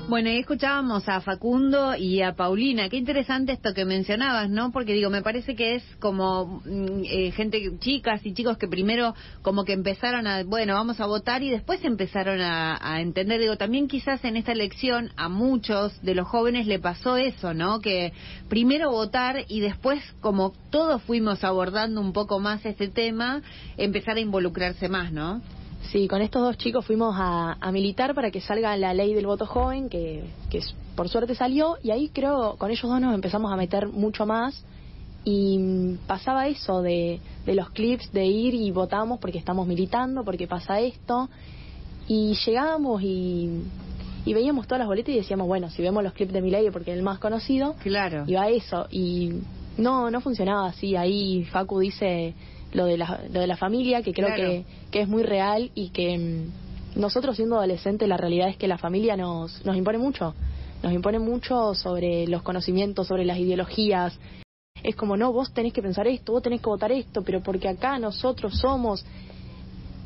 Bueno, 0.10 0.32
y 0.32 0.40
escuchábamos 0.40 1.08
a 1.08 1.22
Facundo 1.22 1.96
y 1.96 2.24
a 2.24 2.34
Paulina. 2.34 2.90
Qué 2.90 2.98
interesante 2.98 3.52
esto 3.52 3.76
que 3.76 3.86
mencionabas, 3.86 4.50
¿no? 4.50 4.72
Porque 4.72 4.94
digo, 4.94 5.12
me 5.12 5.22
parece 5.22 5.56
que 5.56 5.76
es 5.76 5.84
como 6.00 6.64
mm, 6.66 7.04
eh, 7.06 7.30
gente, 7.30 7.62
chicas 7.78 8.26
y 8.26 8.34
chicos 8.34 8.58
que 8.58 8.68
primero 8.68 9.14
como 9.44 9.66
que 9.66 9.74
empezaron 9.74 10.26
a, 10.26 10.44
bueno, 10.44 10.74
vamos 10.74 11.00
a 11.00 11.06
votar 11.06 11.44
y 11.44 11.52
después 11.52 11.86
empezaron 11.86 12.42
a, 12.42 12.80
a 12.82 13.02
entender. 13.02 13.40
Digo, 13.40 13.58
también 13.58 13.88
quizás 13.88 14.26
en 14.26 14.36
esta 14.36 14.52
elección 14.52 15.12
a 15.16 15.30
muchos 15.30 16.02
de 16.02 16.16
los 16.16 16.28
jóvenes 16.28 16.66
le 16.66 16.80
pasó 16.80 17.16
eso, 17.16 17.54
¿no? 17.54 17.80
Que 17.80 18.12
primero 18.48 18.90
votar 18.90 19.46
y 19.48 19.60
después, 19.60 20.02
como 20.22 20.54
todos 20.72 21.04
fuimos 21.04 21.44
abordando 21.44 22.02
un 22.02 22.14
poco 22.14 22.40
más 22.40 22.66
este 22.66 22.88
tema, 22.88 23.44
empezar 23.78 24.18
a 24.18 24.22
involucrarse 24.22 24.90
más, 24.90 25.12
¿no? 25.12 25.44
Sí, 25.92 26.08
con 26.08 26.22
estos 26.22 26.44
dos 26.44 26.56
chicos 26.58 26.86
fuimos 26.86 27.16
a, 27.18 27.58
militar 27.72 28.14
para 28.14 28.30
que 28.30 28.42
salga 28.42 28.78
la 28.78 28.94
ley 28.94 29.16
del 29.16 29.26
voto 29.26 29.48
joven, 29.48 29.90
que, 29.90 30.24
que 30.52 30.62
por 30.96 31.10
suerte 31.10 31.34
salió, 31.34 31.78
y 31.82 31.90
ahí 31.90 32.10
creo, 32.10 32.58
con 32.58 32.70
ellos 32.70 32.88
dos 32.88 33.02
nos 33.02 33.16
empezamos 33.16 33.52
a 33.52 33.56
meter 33.56 33.88
mucho 33.88 34.28
más, 34.28 34.64
y 35.24 35.96
pasaba 36.06 36.48
eso 36.48 36.84
de, 36.84 37.20
de 37.44 37.56
los 37.56 37.72
clips 37.72 38.12
de 38.12 38.26
ir 38.28 38.54
y 38.54 38.70
votamos 38.70 39.20
porque 39.20 39.40
estamos 39.40 39.66
militando, 39.66 40.24
porque 40.24 40.48
pasa 40.48 40.80
esto, 40.80 41.28
y 42.08 42.36
llegábamos 42.46 43.02
y, 43.02 43.64
y 44.26 44.34
veíamos 44.36 44.68
todas 44.68 44.80
las 44.80 44.88
boletas 44.88 45.16
y 45.16 45.18
decíamos, 45.18 45.48
bueno, 45.48 45.72
si 45.72 45.82
vemos 45.82 46.04
los 46.04 46.14
clips 46.14 46.34
de 46.34 46.42
Milei 46.42 46.70
porque 46.70 46.92
es 46.92 46.98
el 46.98 47.04
más 47.04 47.18
conocido, 47.18 47.74
claro. 47.82 48.26
iba 48.28 48.44
a 48.44 48.50
eso, 48.50 48.88
y 48.92 49.42
no, 49.80 50.12
no 50.12 50.22
funcionaba 50.22 50.68
así, 50.68 50.96
ahí 50.96 51.46
Facu 51.46 51.80
dice 51.80 52.36
lo 52.74 52.86
de 52.86 52.98
la, 52.98 53.22
lo 53.32 53.40
de 53.40 53.48
la 53.48 53.58
familia, 53.58 54.02
que 54.02 54.14
creo 54.14 54.36
que, 54.36 54.66
que 54.92 55.02
es 55.02 55.08
muy 55.08 55.24
real 55.24 55.72
y 55.76 55.90
que 55.90 56.18
mm, 56.18 57.00
nosotros 57.00 57.36
siendo 57.36 57.58
adolescentes 57.58 58.08
la 58.08 58.18
realidad 58.18 58.50
es 58.50 58.58
que 58.58 58.68
la 58.68 58.78
familia 58.78 59.16
nos, 59.16 59.66
nos 59.66 59.76
impone 59.76 59.98
mucho, 59.98 60.36
nos 60.84 60.94
impone 60.94 61.20
mucho 61.20 61.74
sobre 61.76 62.28
los 62.28 62.42
conocimientos, 62.42 63.08
sobre 63.08 63.26
las 63.26 63.38
ideologías. 63.38 64.18
Es 64.82 64.96
como, 64.96 65.18
no, 65.18 65.34
vos 65.34 65.54
tenés 65.54 65.74
que 65.74 65.82
pensar 65.82 66.08
esto, 66.08 66.32
vos 66.32 66.42
tenés 66.42 66.62
que 66.62 66.70
votar 66.70 66.92
esto, 66.92 67.22
pero 67.22 67.42
porque 67.42 67.68
acá 67.68 68.00
nosotros 68.00 68.58
somos... 68.60 69.06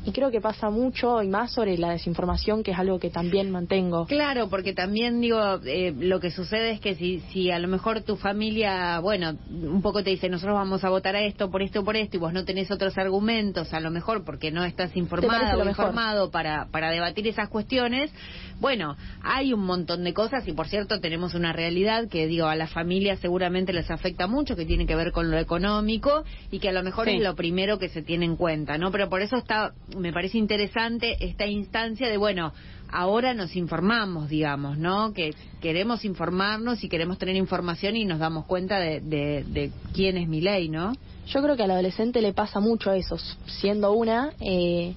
y 0.04 0.12
creo 0.12 0.30
que 0.30 0.40
pasa 0.40 0.70
mucho 0.70 1.22
y 1.22 1.28
más 1.28 1.52
sobre 1.52 1.78
la 1.78 1.90
desinformación, 1.90 2.62
que 2.62 2.72
es 2.72 2.78
algo 2.78 2.98
que 2.98 3.10
también 3.10 3.50
mantengo. 3.50 4.06
Claro, 4.06 4.48
porque 4.48 4.74
también 4.74 5.20
digo, 5.20 5.60
eh, 5.64 5.94
lo 5.98 6.20
que 6.20 6.30
sucede 6.30 6.72
es 6.72 6.80
que 6.80 6.94
si, 6.94 7.20
si 7.32 7.50
a 7.50 7.58
lo 7.58 7.68
mejor 7.68 8.02
tu 8.02 8.16
familia, 8.16 9.00
bueno, 9.00 9.36
un 9.50 9.80
poco 9.80 10.02
te 10.02 10.10
dice, 10.10 10.28
nosotros 10.28 10.54
vamos 10.54 10.84
a 10.84 10.90
votar 10.90 11.16
a 11.16 11.22
esto, 11.22 11.50
por 11.50 11.62
esto, 11.62 11.84
por 11.84 11.96
esto, 11.96 12.16
y 12.16 12.20
vos 12.20 12.32
no 12.32 12.44
tenés 12.44 12.70
otros 12.70 12.98
argumentos, 12.98 13.72
a 13.72 13.80
lo 13.80 13.90
mejor 13.90 14.24
porque 14.24 14.50
no 14.50 14.64
estás 14.64 14.94
informada 14.96 15.56
o 15.56 15.68
informado 15.68 16.30
para, 16.30 16.66
para 16.70 16.90
debatir 16.90 17.26
esas 17.26 17.48
cuestiones, 17.48 18.12
bueno, 18.60 18.96
hay 19.22 19.52
un 19.52 19.64
montón 19.64 20.04
de 20.04 20.12
cosas 20.12 20.46
y 20.46 20.52
por 20.52 20.68
cierto 20.68 21.00
tenemos 21.00 21.34
una 21.34 21.52
realidad 21.52 22.08
que 22.08 22.26
digo, 22.26 22.46
a 22.46 22.56
las 22.56 22.70
familias 22.70 23.20
seguramente 23.20 23.72
les 23.72 23.90
afecta 23.90 24.26
mucho, 24.26 24.56
que 24.56 24.66
tiene 24.66 24.86
que 24.86 24.96
ver 24.96 25.12
con 25.12 25.30
lo 25.30 25.38
económico 25.38 26.24
y 26.50 26.58
que 26.58 26.68
a 26.68 26.72
lo 26.72 26.82
mejor 26.82 27.08
es 27.08 27.22
lo 27.22 27.34
primero 27.34 27.78
que 27.78 27.88
se 27.88 28.02
tiene 28.02 28.24
en 28.26 28.36
cuenta, 28.36 28.78
¿no? 28.78 28.90
Pero 28.90 29.08
por 29.08 29.22
eso 29.22 29.36
está 29.36 29.72
me 29.96 30.12
parece 30.12 30.38
interesante 30.38 31.16
esta 31.20 31.46
instancia 31.46 32.08
de, 32.08 32.16
bueno, 32.16 32.52
ahora 32.90 33.34
nos 33.34 33.56
informamos, 33.56 34.28
digamos, 34.28 34.78
¿no? 34.78 35.12
Que 35.12 35.34
queremos 35.60 36.04
informarnos 36.04 36.84
y 36.84 36.88
queremos 36.88 37.18
tener 37.18 37.36
información 37.36 37.96
y 37.96 38.04
nos 38.04 38.18
damos 38.18 38.46
cuenta 38.46 38.78
de, 38.78 39.00
de, 39.00 39.72
quién 39.92 40.16
es 40.16 40.28
mi 40.28 40.40
ley, 40.40 40.68
¿no? 40.68 40.92
Yo 41.26 41.42
creo 41.42 41.56
que 41.56 41.64
al 41.64 41.70
adolescente 41.70 42.20
le 42.20 42.32
pasa 42.32 42.60
mucho 42.60 42.92
eso, 42.92 43.16
siendo 43.46 43.92
una, 43.92 44.32
eh, 44.40 44.94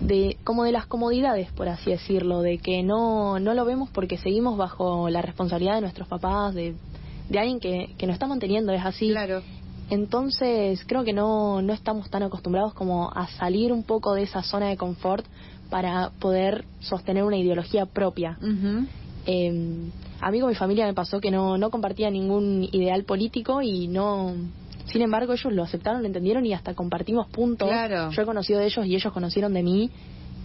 de 0.00 0.36
como 0.44 0.64
de 0.64 0.72
las 0.72 0.86
comodidades, 0.86 1.50
por 1.52 1.68
así 1.68 1.90
decirlo, 1.90 2.42
de 2.42 2.58
que 2.58 2.82
no, 2.82 3.38
no 3.38 3.54
lo 3.54 3.64
vemos 3.64 3.88
porque 3.90 4.16
seguimos 4.16 4.56
bajo 4.56 5.08
la 5.08 5.22
responsabilidad 5.22 5.76
de 5.76 5.82
nuestros 5.82 6.08
papás, 6.08 6.54
de, 6.54 6.74
de 7.28 7.38
alguien 7.38 7.60
que, 7.60 7.94
que 7.96 8.06
nos 8.06 8.14
está 8.14 8.26
manteniendo, 8.26 8.72
es 8.72 8.84
así. 8.84 9.10
Claro. 9.10 9.42
Entonces 9.90 10.84
creo 10.86 11.04
que 11.04 11.12
no, 11.12 11.60
no 11.62 11.72
estamos 11.72 12.08
tan 12.10 12.22
acostumbrados 12.22 12.72
como 12.74 13.10
a 13.10 13.26
salir 13.28 13.72
un 13.72 13.82
poco 13.82 14.14
de 14.14 14.22
esa 14.22 14.42
zona 14.42 14.68
de 14.68 14.76
confort 14.76 15.26
para 15.68 16.10
poder 16.20 16.64
sostener 16.80 17.24
una 17.24 17.36
ideología 17.36 17.86
propia. 17.86 18.38
eh, 19.26 19.90
a 20.20 20.30
mí 20.30 20.40
con 20.40 20.48
mi 20.48 20.54
familia 20.54 20.86
me 20.86 20.94
pasó 20.94 21.20
que 21.20 21.30
no, 21.30 21.56
no 21.58 21.70
compartía 21.70 22.10
ningún 22.10 22.68
ideal 22.72 23.04
político 23.04 23.62
y 23.62 23.88
no... 23.88 24.34
Sin 24.86 25.02
embargo, 25.02 25.32
ellos 25.32 25.52
lo 25.52 25.62
aceptaron, 25.62 26.02
lo 26.02 26.06
entendieron 26.08 26.44
y 26.46 26.52
hasta 26.52 26.74
compartimos 26.74 27.28
puntos. 27.28 27.68
Yo 28.10 28.22
he 28.22 28.26
conocido 28.26 28.58
de 28.58 28.66
ellos 28.66 28.86
y 28.86 28.96
ellos 28.96 29.12
conocieron 29.12 29.54
de 29.54 29.62
mí 29.62 29.90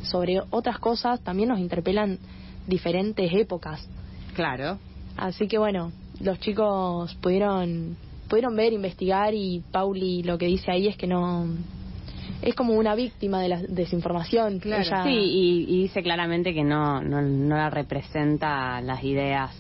sobre 0.04 0.40
otras 0.52 0.78
cosas. 0.78 1.20
También 1.22 1.50
nos 1.50 1.60
interpelan 1.60 2.20
diferentes 2.68 3.32
épocas. 3.34 3.88
Claro. 4.36 4.78
Así 5.18 5.48
que 5.48 5.58
bueno, 5.58 5.92
los 6.20 6.40
chicos 6.40 7.16
pudieron 7.16 7.98
pudieron 8.28 8.56
ver, 8.56 8.74
investigar 8.74 9.34
y 9.34 9.64
Pauli 9.72 10.24
lo 10.24 10.38
que 10.38 10.48
dice 10.48 10.72
ahí 10.72 10.88
es 10.88 10.98
que 10.98 11.08
no 11.08 11.48
es 12.42 12.54
como 12.54 12.74
una 12.74 12.96
víctima 12.96 13.42
de 13.42 13.50
la 13.50 13.62
desinformación. 13.62 14.60
Claro. 14.60 15.04
Sí, 15.04 15.10
y, 15.10 15.82
dice 15.84 16.04
claramente 16.04 16.54
que 16.54 16.64
no, 16.64 17.02
no, 17.02 17.22
no 17.22 17.56
la 17.56 17.70
representa 17.70 18.82
las 18.82 19.04
ideas, 19.04 19.52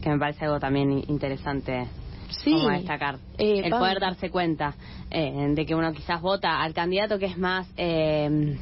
que 0.00 0.10
me 0.10 0.18
parece 0.18 0.44
algo 0.44 0.60
también 0.60 1.04
interesante 1.08 1.86
sí. 2.30 2.52
como 2.52 2.70
destacar. 2.70 3.18
Eh, 3.38 3.62
el 3.64 3.70
poder 3.70 4.00
darse 4.00 4.30
cuenta 4.30 4.74
eh, 5.10 5.52
de 5.54 5.66
que 5.66 5.74
uno 5.74 5.92
quizás 5.92 6.20
vota 6.20 6.62
al 6.62 6.74
candidato 6.74 7.18
que 7.18 7.26
es 7.26 7.38
más... 7.38 7.68
Eh, 7.76 8.58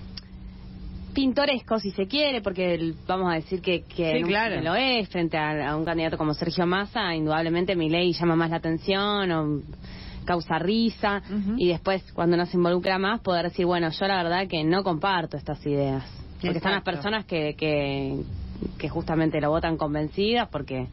pintoresco, 1.12 1.79
si 1.79 1.90
se 1.90 2.07
quiere, 2.07 2.40
porque 2.40 2.95
vamos 3.07 3.33
a 3.33 3.37
decir 3.37 3.61
que, 3.61 3.83
que 3.83 4.21
lo 4.62 4.75
es 4.75 5.09
frente 5.09 5.37
a, 5.37 5.76
un 5.76 5.85
candidato 5.85 6.17
como 6.17 6.35
Sergio 6.35 6.67
Massa, 6.67 7.14
indudablemente 7.14 7.76
mi 7.76 7.88
ley 7.88 8.12
llama 8.12 8.37
más 8.37 8.50
la 8.50 8.57
atención 8.57 9.31
o 9.33 9.61
causa 10.25 10.59
risa 10.59 11.23
y 11.57 11.69
después 11.69 12.02
cuando 12.12 12.37
nos 12.37 12.52
involucra 12.55 12.99
más 12.99 13.21
poder 13.21 13.47
decir, 13.47 13.67
bueno, 13.67 13.90
yo 13.90 14.07
la 14.07 14.23
verdad 14.23 14.47
que 14.47 14.62
no 14.62 14.83
comparto 14.83 15.37
estas 15.37 15.64
ideas. 15.67 16.05
Porque 16.40 16.59
están 16.59 16.73
las 16.73 16.85
personas 16.85 17.25
que, 17.26 17.55
que, 17.55 18.23
que 18.79 18.88
justamente 18.88 19.40
lo 19.40 19.50
votan 19.50 19.76
convencidas 19.76 20.49
porque 20.49 20.87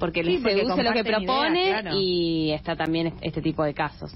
porque 0.00 0.24
les 0.24 0.42
seduce 0.42 0.82
lo 0.82 0.92
que 0.92 1.04
propone 1.04 1.82
y 1.92 2.50
está 2.52 2.74
también 2.74 3.12
este 3.20 3.42
tipo 3.42 3.62
de 3.62 3.74
casos. 3.74 4.10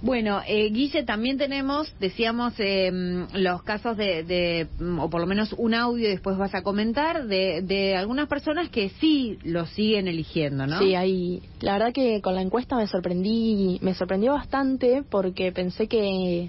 Bueno, 0.00 0.40
eh, 0.46 0.70
Guille, 0.70 1.02
también 1.02 1.38
tenemos, 1.38 1.92
decíamos, 1.98 2.54
eh, 2.58 2.90
los 3.34 3.62
casos 3.64 3.96
de, 3.96 4.68
o 4.98 5.10
por 5.10 5.20
lo 5.20 5.26
menos 5.26 5.52
un 5.58 5.74
audio, 5.74 6.08
después 6.08 6.36
vas 6.36 6.54
a 6.54 6.62
comentar, 6.62 7.26
de, 7.26 7.62
de 7.62 7.96
algunas 7.96 8.28
personas 8.28 8.68
que 8.68 8.90
sí 9.00 9.38
lo 9.42 9.66
siguen 9.66 10.06
eligiendo, 10.06 10.66
¿no? 10.66 10.78
Sí, 10.78 10.94
ahí, 10.94 11.42
la 11.60 11.72
verdad 11.72 11.92
que 11.92 12.20
con 12.20 12.36
la 12.36 12.42
encuesta 12.42 12.76
me 12.76 12.86
sorprendí, 12.86 13.78
me 13.82 13.94
sorprendió 13.94 14.34
bastante 14.34 15.02
porque 15.08 15.50
pensé 15.50 15.88
que, 15.88 16.48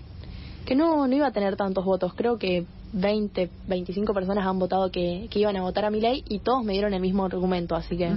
que 0.66 0.76
no, 0.76 1.08
no 1.08 1.16
iba 1.16 1.28
a 1.28 1.32
tener 1.32 1.56
tantos 1.56 1.84
votos. 1.86 2.14
Creo 2.14 2.38
que 2.38 2.66
20, 2.94 3.50
25 3.68 4.14
personas 4.14 4.46
han 4.46 4.60
votado 4.60 4.92
que, 4.92 5.28
que, 5.30 5.40
iban 5.40 5.56
a 5.58 5.62
votar 5.62 5.86
a 5.86 5.90
mi 5.90 6.02
ley 6.02 6.24
y 6.28 6.40
todos 6.40 6.64
me 6.64 6.74
dieron 6.74 6.94
el 6.94 7.02
mismo 7.02 7.26
argumento, 7.26 7.76
así 7.76 7.98
que... 7.98 8.12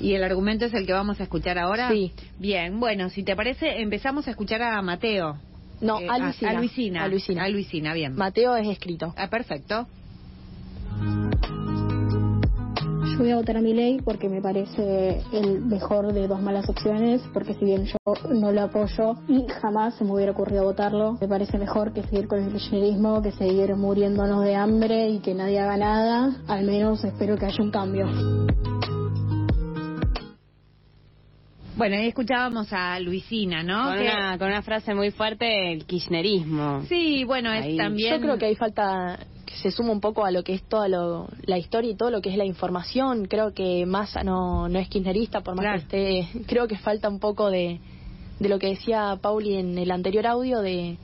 ¿Y 0.00 0.12
el 0.12 0.24
argumento 0.24 0.66
es 0.66 0.74
el 0.74 0.86
que 0.86 0.92
vamos 0.92 1.20
a 1.20 1.22
escuchar 1.22 1.58
ahora? 1.58 1.90
Sí. 1.90 2.12
Bien, 2.38 2.78
bueno, 2.78 3.08
si 3.08 3.22
te 3.22 3.34
parece, 3.34 3.80
empezamos 3.80 4.26
a 4.28 4.30
escuchar 4.30 4.62
a 4.62 4.80
Mateo. 4.82 5.38
No, 5.80 6.00
eh, 6.00 6.08
a, 6.08 6.18
Luisina. 6.18 6.50
a, 6.50 6.54
Luisina. 6.54 7.04
A 7.04 7.08
Luisina. 7.08 7.44
A 7.44 7.48
Luisina, 7.48 7.94
bien. 7.94 8.14
Mateo 8.14 8.56
es 8.56 8.68
escrito. 8.68 9.14
Ah, 9.16 9.28
perfecto. 9.28 9.86
Yo 13.16 13.22
voy 13.22 13.30
a 13.30 13.36
votar 13.36 13.56
a 13.56 13.62
mi 13.62 13.72
ley 13.72 13.98
porque 14.04 14.28
me 14.28 14.42
parece 14.42 15.22
el 15.32 15.62
mejor 15.62 16.12
de 16.12 16.28
dos 16.28 16.38
malas 16.42 16.68
opciones, 16.68 17.22
porque 17.32 17.54
si 17.54 17.64
bien 17.64 17.86
yo 17.86 17.96
no 18.28 18.52
lo 18.52 18.60
apoyo 18.64 19.14
y 19.26 19.46
jamás 19.62 19.94
se 19.94 20.04
me 20.04 20.12
hubiera 20.12 20.32
ocurrido 20.32 20.64
votarlo, 20.64 21.16
me 21.18 21.26
parece 21.26 21.56
mejor 21.56 21.94
que 21.94 22.02
seguir 22.02 22.28
con 22.28 22.44
el 22.44 22.52
kirchnerismo, 22.52 23.22
que 23.22 23.32
seguir 23.32 23.74
muriéndonos 23.74 24.44
de 24.44 24.54
hambre 24.54 25.08
y 25.08 25.20
que 25.20 25.32
nadie 25.32 25.58
haga 25.60 25.78
nada. 25.78 26.36
Al 26.46 26.66
menos 26.66 27.02
espero 27.04 27.38
que 27.38 27.46
haya 27.46 27.64
un 27.64 27.70
cambio. 27.70 28.06
Bueno, 31.74 31.96
ahí 31.96 32.08
escuchábamos 32.08 32.70
a 32.70 33.00
Luisina, 33.00 33.62
¿no? 33.62 33.94
Con, 33.94 33.98
una, 33.98 34.36
con 34.36 34.48
una 34.48 34.60
frase 34.60 34.94
muy 34.94 35.10
fuerte, 35.10 35.72
el 35.72 35.86
kirchnerismo. 35.86 36.82
Sí, 36.82 37.24
bueno, 37.24 37.50
es 37.50 37.78
también... 37.78 38.16
Yo 38.16 38.20
creo 38.20 38.36
que 38.36 38.44
ahí 38.44 38.56
falta 38.56 39.18
se 39.56 39.70
suma 39.70 39.92
un 39.92 40.00
poco 40.00 40.24
a 40.24 40.30
lo 40.30 40.42
que 40.42 40.54
es 40.54 40.62
toda 40.62 40.88
la 40.88 41.58
historia 41.58 41.90
y 41.90 41.94
todo 41.94 42.10
lo 42.10 42.20
que 42.20 42.30
es 42.30 42.36
la 42.36 42.44
información. 42.44 43.26
Creo 43.26 43.54
que 43.54 43.86
Massa 43.86 44.22
no, 44.22 44.68
no 44.68 44.78
es 44.78 44.88
kirchnerista, 44.88 45.40
por 45.40 45.54
más 45.54 45.66
que 45.66 46.24
esté. 46.24 46.44
Creo 46.46 46.68
que 46.68 46.76
falta 46.76 47.08
un 47.08 47.18
poco 47.18 47.50
de, 47.50 47.80
de 48.38 48.48
lo 48.48 48.58
que 48.58 48.68
decía 48.68 49.18
Pauli 49.20 49.54
en 49.54 49.78
el 49.78 49.90
anterior 49.90 50.26
audio 50.26 50.60
de, 50.60 50.98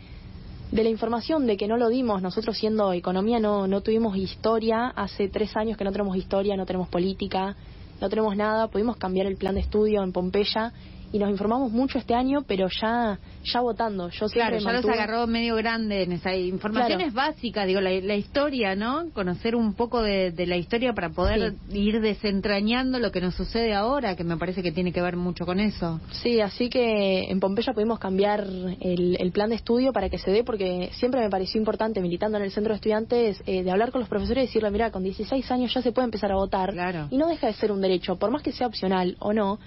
de 0.71 0.83
la 0.85 0.89
información, 0.89 1.47
de 1.47 1.57
que 1.57 1.67
no 1.67 1.77
lo 1.77 1.89
dimos. 1.89 2.23
Nosotros, 2.23 2.57
siendo 2.57 2.93
economía, 2.93 3.41
no, 3.41 3.67
no 3.67 3.81
tuvimos 3.81 4.17
historia. 4.17 4.89
Hace 4.89 5.29
tres 5.29 5.57
años 5.57 5.77
que 5.77 5.85
no 5.85 5.93
tenemos 5.93 6.17
historia, 6.17 6.57
no 6.57 6.67
tenemos 6.67 6.89
política, 6.89 7.57
no 8.01 8.09
tenemos 8.09 8.37
nada. 8.37 8.69
Pudimos 8.69 8.97
cambiar 8.97 9.27
el 9.27 9.37
plan 9.37 9.55
de 9.55 9.63
estudio 9.63 10.03
en 10.03 10.13
Pompeya 10.13 10.73
y 11.13 11.19
nos 11.19 11.31
informamos 11.31 11.71
mucho 11.71 11.99
este 11.99 12.15
año, 12.15 12.43
pero 12.47 12.69
ya 12.81 13.19
ya 13.45 13.61
votando. 13.61 14.09
Yo 14.09 14.27
claro, 14.27 14.59
ya 14.59 14.73
los 14.73 14.85
agarró 14.87 15.27
medio 15.27 15.57
grande 15.57 16.03
en 16.03 16.13
esa 16.13 16.35
informaciones 16.35 17.13
básicas, 17.13 17.67
digo, 17.67 17.81
la, 17.81 18.15
historia, 18.15 18.75
¿no? 18.75 19.11
Conocer 19.13 19.57
un 19.57 19.75
poco 19.75 20.03
de, 20.03 20.33
la 20.47 20.57
historia 20.57 20.93
para 20.93 21.11
poder 21.11 21.55
ir 21.71 22.01
desentrañando 22.01 22.99
lo 22.99 23.11
que 23.11 23.21
nos 23.21 23.35
sucede 23.35 23.75
ahora, 23.75 24.17
que 24.17 24.25
me 24.25 24.37
parece 24.37 24.63
que 24.63 24.73
tiene 24.73 24.93
que 24.93 25.03
ver 25.03 25.17
mucho 25.17 25.45
con 25.47 25.61
eso. 25.61 26.01
Sí, 26.23 26.41
así 26.41 26.69
que 26.69 27.31
en 27.31 27.41
Pompeya 27.41 27.73
pudimos 27.73 27.99
cambiar 27.99 28.47
el, 28.81 29.33
plan 29.33 29.49
de 29.49 29.57
estudio 29.57 29.93
para 29.93 30.11
que 30.11 30.19
se 30.19 30.31
dé, 30.31 30.45
porque 30.45 30.91
siempre 30.95 31.21
me 31.21 31.31
pareció 31.31 31.59
importante, 31.59 32.01
militando 32.01 32.37
en 32.37 32.45
el 32.45 32.51
centro 32.51 32.73
de 32.73 32.77
estudiantes, 32.77 33.43
eh, 33.47 33.63
de 33.63 33.71
hablar 33.71 33.93
con 33.93 34.01
los 34.01 34.09
profesores 34.09 34.45
y 34.45 34.47
decirle, 34.47 34.71
mira, 34.71 34.91
con 34.91 35.03
16 35.03 35.51
años 35.51 35.73
ya 35.73 35.81
se 35.81 35.93
puede 35.93 36.05
empezar 36.05 36.31
a 36.33 36.35
votar. 36.35 36.73
Claro. 36.73 37.09
Y 37.11 37.17
no 37.17 37.29
deja 37.29 37.47
de 37.47 37.55
ser 37.55 37.73
un 37.73 37.81
derecho, 37.81 38.17
por 38.17 38.31
más 38.31 38.43
que 38.43 38.53
sea 38.53 38.67
opcional 38.67 39.17
o 39.21 39.33
no, 39.33 39.59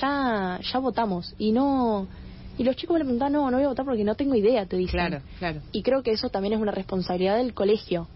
ya, 0.00 0.60
ya 0.60 0.78
votamos. 0.78 1.34
Y 1.38 1.52
no 1.52 2.08
y 2.56 2.62
los 2.62 2.76
chicos 2.76 2.94
me 2.94 3.00
preguntan, 3.00 3.32
no, 3.32 3.50
no 3.50 3.56
voy 3.56 3.64
a 3.64 3.68
votar 3.68 3.84
porque 3.84 4.04
no 4.04 4.14
tengo 4.14 4.34
idea, 4.34 4.64
te 4.66 4.76
dicen. 4.76 5.00
Claro, 5.00 5.22
claro. 5.38 5.60
Y 5.72 5.82
creo 5.82 6.02
que 6.02 6.12
eso 6.12 6.28
también 6.28 6.54
es 6.54 6.60
una 6.60 6.72
responsabilidad 6.72 7.36
del 7.36 7.52
colegio. 7.52 8.06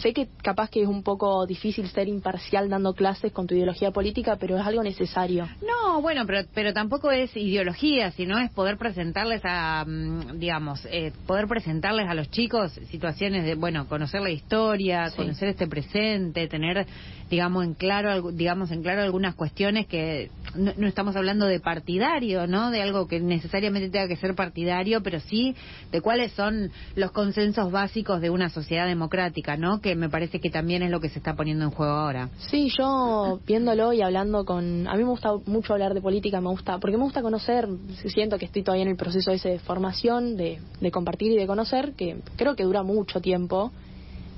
Sé 0.00 0.14
que 0.14 0.28
capaz 0.42 0.70
que 0.70 0.82
es 0.82 0.88
un 0.88 1.02
poco 1.02 1.44
difícil 1.46 1.86
ser 1.88 2.08
imparcial 2.08 2.68
dando 2.70 2.94
clases 2.94 3.32
con 3.32 3.46
tu 3.46 3.54
ideología 3.54 3.90
política, 3.90 4.36
pero 4.36 4.58
es 4.58 4.66
algo 4.66 4.82
necesario. 4.82 5.46
No, 5.60 6.00
bueno, 6.00 6.24
pero, 6.26 6.48
pero 6.54 6.72
tampoco 6.72 7.10
es 7.10 7.36
ideología, 7.36 8.10
sino 8.12 8.38
es 8.38 8.50
poder 8.50 8.78
presentarles 8.78 9.42
a, 9.44 9.84
mm, 9.86 10.38
digamos, 10.38 10.86
eh, 10.90 11.12
poder 11.26 11.46
presentarles 11.46 12.08
a 12.08 12.14
los 12.14 12.30
chicos 12.30 12.72
situaciones 12.90 13.44
de, 13.44 13.54
bueno, 13.56 13.86
conocer 13.88 14.22
la 14.22 14.30
historia, 14.30 15.10
conocer 15.14 15.48
este 15.48 15.66
presente, 15.66 16.48
tener, 16.48 16.86
digamos, 17.28 17.64
en 17.64 17.74
claro, 17.74 18.32
digamos, 18.32 18.70
en 18.70 18.82
claro 18.82 19.02
algunas 19.02 19.34
cuestiones 19.34 19.86
que 19.86 20.30
no, 20.54 20.72
no 20.76 20.86
estamos 20.86 21.14
hablando 21.16 21.46
de 21.46 21.60
partidario, 21.60 22.46
¿no? 22.46 22.70
De 22.70 22.80
algo 22.80 23.06
que 23.06 23.20
necesariamente 23.20 23.90
tenga 23.90 24.08
que 24.08 24.16
ser 24.16 24.34
partidario, 24.34 25.02
pero 25.02 25.20
sí 25.20 25.54
de 25.92 26.00
cuáles 26.00 26.32
son 26.32 26.70
los 26.96 27.12
consensos 27.12 27.70
básicos 27.70 28.20
de 28.20 28.30
una 28.30 28.48
sociedad 28.48 28.86
democrática, 28.86 29.56
¿no? 29.56 29.80
Que 29.80 29.89
Que 29.90 29.96
me 29.96 30.08
parece 30.08 30.38
que 30.38 30.50
también 30.50 30.84
es 30.84 30.90
lo 30.92 31.00
que 31.00 31.08
se 31.08 31.18
está 31.18 31.34
poniendo 31.34 31.64
en 31.64 31.72
juego 31.72 31.90
ahora. 31.90 32.28
Sí, 32.48 32.70
yo 32.78 33.40
viéndolo 33.44 33.92
y 33.92 34.02
hablando 34.02 34.44
con... 34.44 34.86
A 34.86 34.92
mí 34.92 35.02
me 35.02 35.10
gusta 35.10 35.32
mucho 35.46 35.72
hablar 35.72 35.94
de 35.94 36.00
política, 36.00 36.40
me 36.40 36.48
gusta, 36.48 36.78
porque 36.78 36.96
me 36.96 37.02
gusta 37.02 37.22
conocer, 37.22 37.68
siento 38.06 38.38
que 38.38 38.44
estoy 38.44 38.62
todavía 38.62 38.84
en 38.84 38.90
el 38.90 38.96
proceso 38.96 39.32
ese 39.32 39.48
de 39.48 39.58
formación, 39.58 40.36
de, 40.36 40.60
de 40.80 40.90
compartir 40.92 41.32
y 41.32 41.36
de 41.36 41.48
conocer, 41.48 41.94
que 41.94 42.18
creo 42.36 42.54
que 42.54 42.62
dura 42.62 42.84
mucho 42.84 43.20
tiempo 43.20 43.72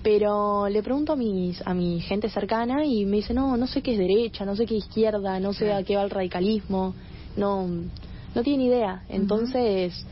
pero 0.02 0.71
le 0.71 0.82
pregunto 0.82 1.12
a 1.12 1.16
mis 1.16 1.61
a 1.66 1.75
mi 1.75 2.00
gente 2.00 2.30
cercana 2.30 2.85
y 2.85 3.04
me 3.04 3.18
dice 3.18 3.35
no 3.35 3.56
no 3.56 3.68
sé 3.68 3.82
qué 3.82 3.92
es 3.92 3.99
derecha 3.99 4.44
no 4.44 4.56
sé 4.56 4.66
qué 4.66 4.76
es 4.76 4.85
izquierda 4.87 5.38
no 5.38 5.52
sé 5.52 5.73
a 5.73 5.85
qué 5.85 5.94
va 5.94 6.02
el 6.02 6.11
radicalismo 6.11 6.92
no 7.37 7.68
no 8.35 8.42
tiene 8.42 8.64
idea 8.64 9.04
entonces 9.09 10.04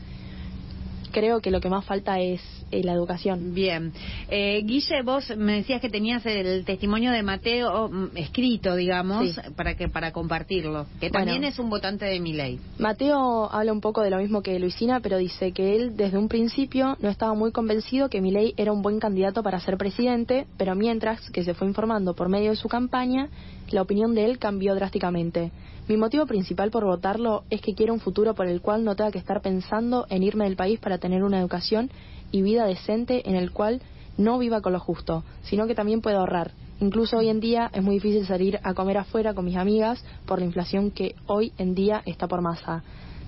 creo 1.11 1.41
que 1.41 1.51
lo 1.51 1.59
que 1.59 1.69
más 1.69 1.83
falta 1.83 2.21
es 2.21 2.41
eh, 2.71 2.83
la 2.83 2.93
educación. 2.93 3.53
Bien. 3.53 3.93
Eh, 4.29 4.61
Guille, 4.65 5.03
vos 5.03 5.31
me 5.37 5.57
decías 5.57 5.81
que 5.81 5.89
tenías 5.89 6.25
el 6.25 6.65
testimonio 6.65 7.11
de 7.11 7.21
Mateo 7.21 7.89
mm, 7.89 8.17
escrito, 8.17 8.75
digamos, 8.75 9.39
para 9.55 9.75
que 9.75 9.87
para 9.87 10.11
compartirlo, 10.11 10.87
que 10.99 11.09
también 11.09 11.43
es 11.43 11.59
un 11.59 11.69
votante 11.69 12.05
de 12.05 12.19
mi 12.19 12.33
ley. 12.33 12.59
Mateo 12.79 13.51
habla 13.51 13.71
un 13.71 13.81
poco 13.81 14.01
de 14.01 14.09
lo 14.09 14.17
mismo 14.17 14.41
que 14.41 14.57
Luisina, 14.59 14.99
pero 14.99 15.17
dice 15.17 15.51
que 15.51 15.75
él 15.75 15.95
desde 15.95 16.17
un 16.17 16.27
principio 16.27 16.97
no 17.01 17.09
estaba 17.09 17.33
muy 17.33 17.51
convencido 17.51 18.09
que 18.09 18.21
ley 18.31 18.53
era 18.57 18.71
un 18.71 18.81
buen 18.81 18.99
candidato 18.99 19.43
para 19.43 19.59
ser 19.59 19.77
presidente, 19.77 20.47
pero 20.57 20.75
mientras 20.75 21.29
que 21.31 21.43
se 21.43 21.53
fue 21.53 21.67
informando 21.67 22.13
por 22.13 22.29
medio 22.29 22.51
de 22.51 22.55
su 22.55 22.67
campaña, 22.67 23.29
la 23.69 23.81
opinión 23.81 24.15
de 24.15 24.25
él 24.25 24.39
cambió 24.39 24.75
drásticamente. 24.75 25.51
Mi 25.87 25.97
motivo 25.97 26.25
principal 26.25 26.71
por 26.71 26.85
votarlo 26.85 27.43
es 27.49 27.61
que 27.61 27.73
quiero 27.73 27.93
un 27.93 27.99
futuro 27.99 28.35
por 28.35 28.47
el 28.47 28.61
cual 28.61 28.83
no 28.83 28.95
tenga 28.95 29.11
que 29.11 29.17
estar 29.17 29.41
pensando 29.41 30.05
en 30.09 30.23
irme 30.23 30.45
del 30.45 30.55
país 30.55 30.79
para 30.79 30.99
tener 30.99 31.23
una 31.23 31.39
educación 31.39 31.89
y 32.31 32.41
vida 32.41 32.65
decente 32.65 33.29
en 33.29 33.35
el 33.35 33.51
cual 33.51 33.81
no 34.17 34.37
viva 34.37 34.61
con 34.61 34.73
lo 34.73 34.79
justo, 34.79 35.23
sino 35.43 35.67
que 35.67 35.75
también 35.75 36.01
pueda 36.01 36.19
ahorrar. 36.19 36.51
Incluso 36.79 37.17
hoy 37.17 37.29
en 37.29 37.39
día 37.39 37.69
es 37.73 37.83
muy 37.83 37.95
difícil 37.95 38.25
salir 38.25 38.59
a 38.63 38.73
comer 38.73 38.97
afuera 38.97 39.33
con 39.33 39.45
mis 39.45 39.55
amigas 39.55 40.03
por 40.25 40.39
la 40.39 40.45
inflación 40.45 40.91
que 40.91 41.15
hoy 41.27 41.53
en 41.57 41.75
día 41.75 42.01
está 42.05 42.27
por 42.27 42.41
masa. 42.41 42.83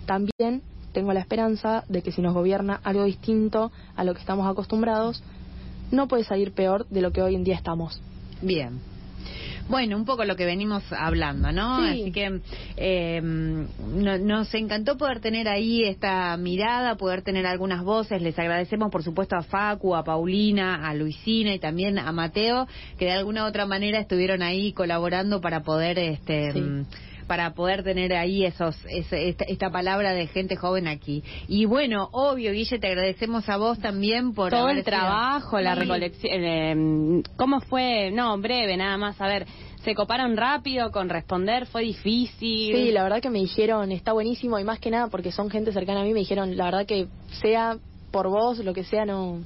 También 0.05 0.62
tengo 0.91 1.13
la 1.13 1.19
esperanza 1.19 1.83
de 1.88 2.01
que 2.01 2.12
si 2.12 2.22
nos 2.22 2.33
gobierna 2.33 2.79
algo 2.83 3.03
distinto 3.03 3.72
a 3.95 4.03
lo 4.03 4.13
que 4.13 4.22
estamos 4.22 4.50
acostumbrados, 4.50 5.24
no 5.91 6.07
puede 6.07 6.24
salir 6.24 6.53
peor 6.53 6.88
de 6.88 7.01
lo 7.01 7.12
que 7.12 7.22
hoy 7.22 7.36
en 7.36 7.43
día 7.43 7.55
estamos. 7.55 8.01
Bien, 8.41 8.79
bueno, 9.70 9.96
un 9.98 10.05
poco 10.05 10.25
lo 10.25 10.36
que 10.36 10.46
venimos 10.46 10.84
hablando, 10.91 11.51
¿no? 11.51 11.75
Así 11.75 12.12
que 12.12 12.41
eh, 12.77 13.22
nos 13.22 14.53
encantó 14.53 14.98
poder 14.98 15.20
tener 15.20 15.48
ahí 15.48 15.84
esta 15.84 16.36
mirada, 16.38 16.96
poder 16.96 17.22
tener 17.22 17.46
algunas 17.46 17.84
voces. 17.84 18.22
Les 18.22 18.38
agradecemos, 18.38 18.91
por 18.91 19.03
supuesto, 19.03 19.36
a 19.36 19.43
Facu, 19.43 19.96
a 19.96 20.03
Paulina, 20.03 20.88
a 20.88 20.93
Luisina 20.93 21.53
y 21.53 21.60
también 21.60 21.98
a 21.98 22.12
Mateo, 22.12 22.67
que 22.98 23.05
de 23.05 23.12
alguna 23.13 23.46
u 23.46 23.48
otra 23.48 23.65
manera 23.65 24.00
estuvieron 24.00 24.41
ahí 24.41 24.74
colaborando 24.74 25.41
para 25.41 25.63
poder 25.63 25.98
este 26.00 26.53
para 27.24 27.53
poder 27.53 27.84
tener 27.84 28.13
ahí 28.13 28.46
esos 28.46 28.75
esta, 28.86 29.70
palabra 29.70 30.13
de 30.13 30.27
gente 30.27 30.56
joven 30.56 30.88
aquí. 30.88 31.24
Y 31.48 31.65
bueno, 31.65 32.10
obvio, 32.12 32.51
Guille, 32.51 32.80
te 32.80 32.88
agradecemos 32.88 33.48
a 33.50 33.58
vos 33.58 33.80
también 33.80 34.34
por 34.34 34.51
todo 34.51 34.70
el 34.70 34.84
trabajo, 34.84 35.60
la 35.60 35.75
recolección. 35.75 36.44
Eh, 36.44 37.24
¿Cómo 37.36 37.62
fue? 37.62 38.12
No, 38.12 38.38
breve, 38.38 38.77
nada 38.77 38.98
más. 38.98 39.20
A 39.20 39.27
ver, 39.27 39.46
se 39.84 39.96
coparon 39.96 40.38
rápido 40.38 40.92
con 40.92 41.10
responder, 41.10 41.65
fue 41.65 41.84
difícil. 41.84 42.75
Sí, 42.75 42.92
la 42.92 43.03
verdad 43.03 43.22
que 43.22 43.30
me 43.30 43.39
dijeron, 43.39 43.92
está 43.92 44.13
buenísimo 44.13 44.60
y 44.60 44.63
más 44.63 44.80
que 44.80 44.89
nada 44.89 45.08
porque 45.08 45.32
son 45.32 45.50
gente 45.50 45.72
cercana 45.72 46.01
a 46.01 46.03
mí, 46.03 46.13
me 46.13 46.20
dijeron, 46.20 46.56
la 46.56 46.65
verdad 46.65 46.86
que 46.86 47.08
sea 47.42 47.77
por 48.12 48.30
vos, 48.30 48.60
lo 48.60 48.74
que 48.74 48.84
sea, 48.84 49.06
no 49.06 49.42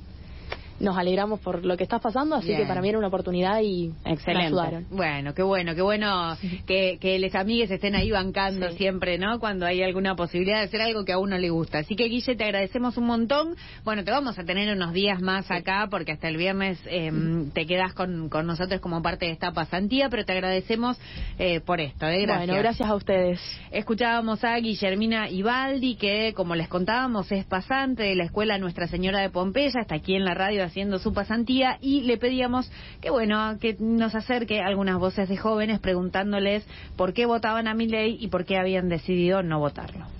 nos 0.80 0.98
alegramos 0.98 1.40
por 1.40 1.66
lo 1.66 1.76
que 1.78 1.84
está 1.84 2.00
pasando, 2.00 2.36
así 2.36 2.56
que 2.56 2.66
para 2.66 2.82
mí 2.82 2.90
era 2.90 2.98
una 2.98 3.08
oportunidad 3.08 3.62
y 3.62 3.92
Excelente. 4.06 4.48
ayudaron. 4.48 4.86
Bueno, 4.92 5.34
qué 5.34 5.44
bueno, 5.44 5.76
qué 5.76 5.82
bueno 5.82 6.38
que, 6.66 6.98
que 7.00 7.20
les 7.20 7.34
amigues 7.36 7.72
estén 7.72 7.96
ahí 7.96 8.12
bancando 8.12 8.72
siempre, 8.72 9.18
¿no? 9.18 9.40
Cuando 9.40 9.66
hay 9.66 9.82
alguna 9.82 10.16
posibilidad 10.16 10.60
de 10.60 10.66
hacer 10.66 10.82
algo 10.82 11.04
que 11.06 11.14
a 11.14 11.18
uno 11.18 11.38
le 11.38 11.50
gusta. 11.50 11.80
Así 11.80 11.96
que 11.96 12.06
Guille, 12.06 12.36
te 12.36 12.44
agradecemos 12.44 12.98
un 12.98 13.06
montón. 13.06 13.56
Bueno, 13.84 14.04
te 14.04 14.12
vamos 14.12 14.38
a 14.38 14.44
tener 14.44 14.74
unos 14.76 14.94
días 14.94 15.22
más 15.22 15.50
acá 15.50 15.88
porque 15.90 16.12
hasta 16.12 16.28
el 16.28 16.38
viernes 16.38 16.80
eh, 16.86 17.12
te 17.54 17.66
quedas 17.66 17.94
con, 17.94 18.30
con 18.30 18.46
nosotros 18.46 18.80
como 18.82 19.02
parte 19.02 19.26
de 19.26 19.32
esta 19.32 19.52
pasantía, 19.52 20.10
pero 20.10 20.26
te 20.26 20.34
agradecemos 20.34 20.98
eh, 21.40 21.60
por 21.62 21.82
esto. 21.82 22.08
¿eh? 22.08 22.22
Gracias. 22.22 22.48
Bueno, 22.48 22.62
gracias 22.62 22.90
a 22.90 22.96
ustedes. 22.96 23.40
Escuchábamos 23.72 24.44
a 24.44 24.56
Guillermina 24.58 25.30
Ibaldi, 25.30 25.96
que 25.96 26.34
como 26.36 26.56
les 26.56 26.68
contábamos 26.68 27.32
es 27.32 27.46
pasante 27.46 28.04
de 28.04 28.16
la 28.16 28.26
Escuela 28.26 28.58
Nuestra 28.58 28.88
Señora 28.88 29.22
de 29.22 29.30
Pompeya, 29.30 29.82
está 29.82 29.96
aquí 29.96 30.16
en 30.16 30.26
la 30.26 30.34
radio 30.34 30.67
haciendo 30.68 31.00
su 31.00 31.14
pasantía 31.14 31.78
y 31.82 32.02
le 32.02 32.18
pedíamos 32.18 32.72
que 33.02 33.10
bueno, 33.10 33.58
que 33.60 33.76
nos 33.80 34.15
acerque 34.15 34.62
algunas 34.62 35.00
voces 35.00 35.28
de 35.30 35.38
jóvenes 35.38 35.80
preguntándoles 35.80 36.65
por 36.96 37.13
qué 37.13 37.26
votaban 37.26 37.68
a 37.68 37.74
mi 37.74 37.88
ley 37.88 38.18
y 38.20 38.28
por 38.28 38.46
qué 38.46 38.58
habían 38.58 38.89
decidido 38.89 39.44
no 39.44 39.60
votarlo. 39.60 40.18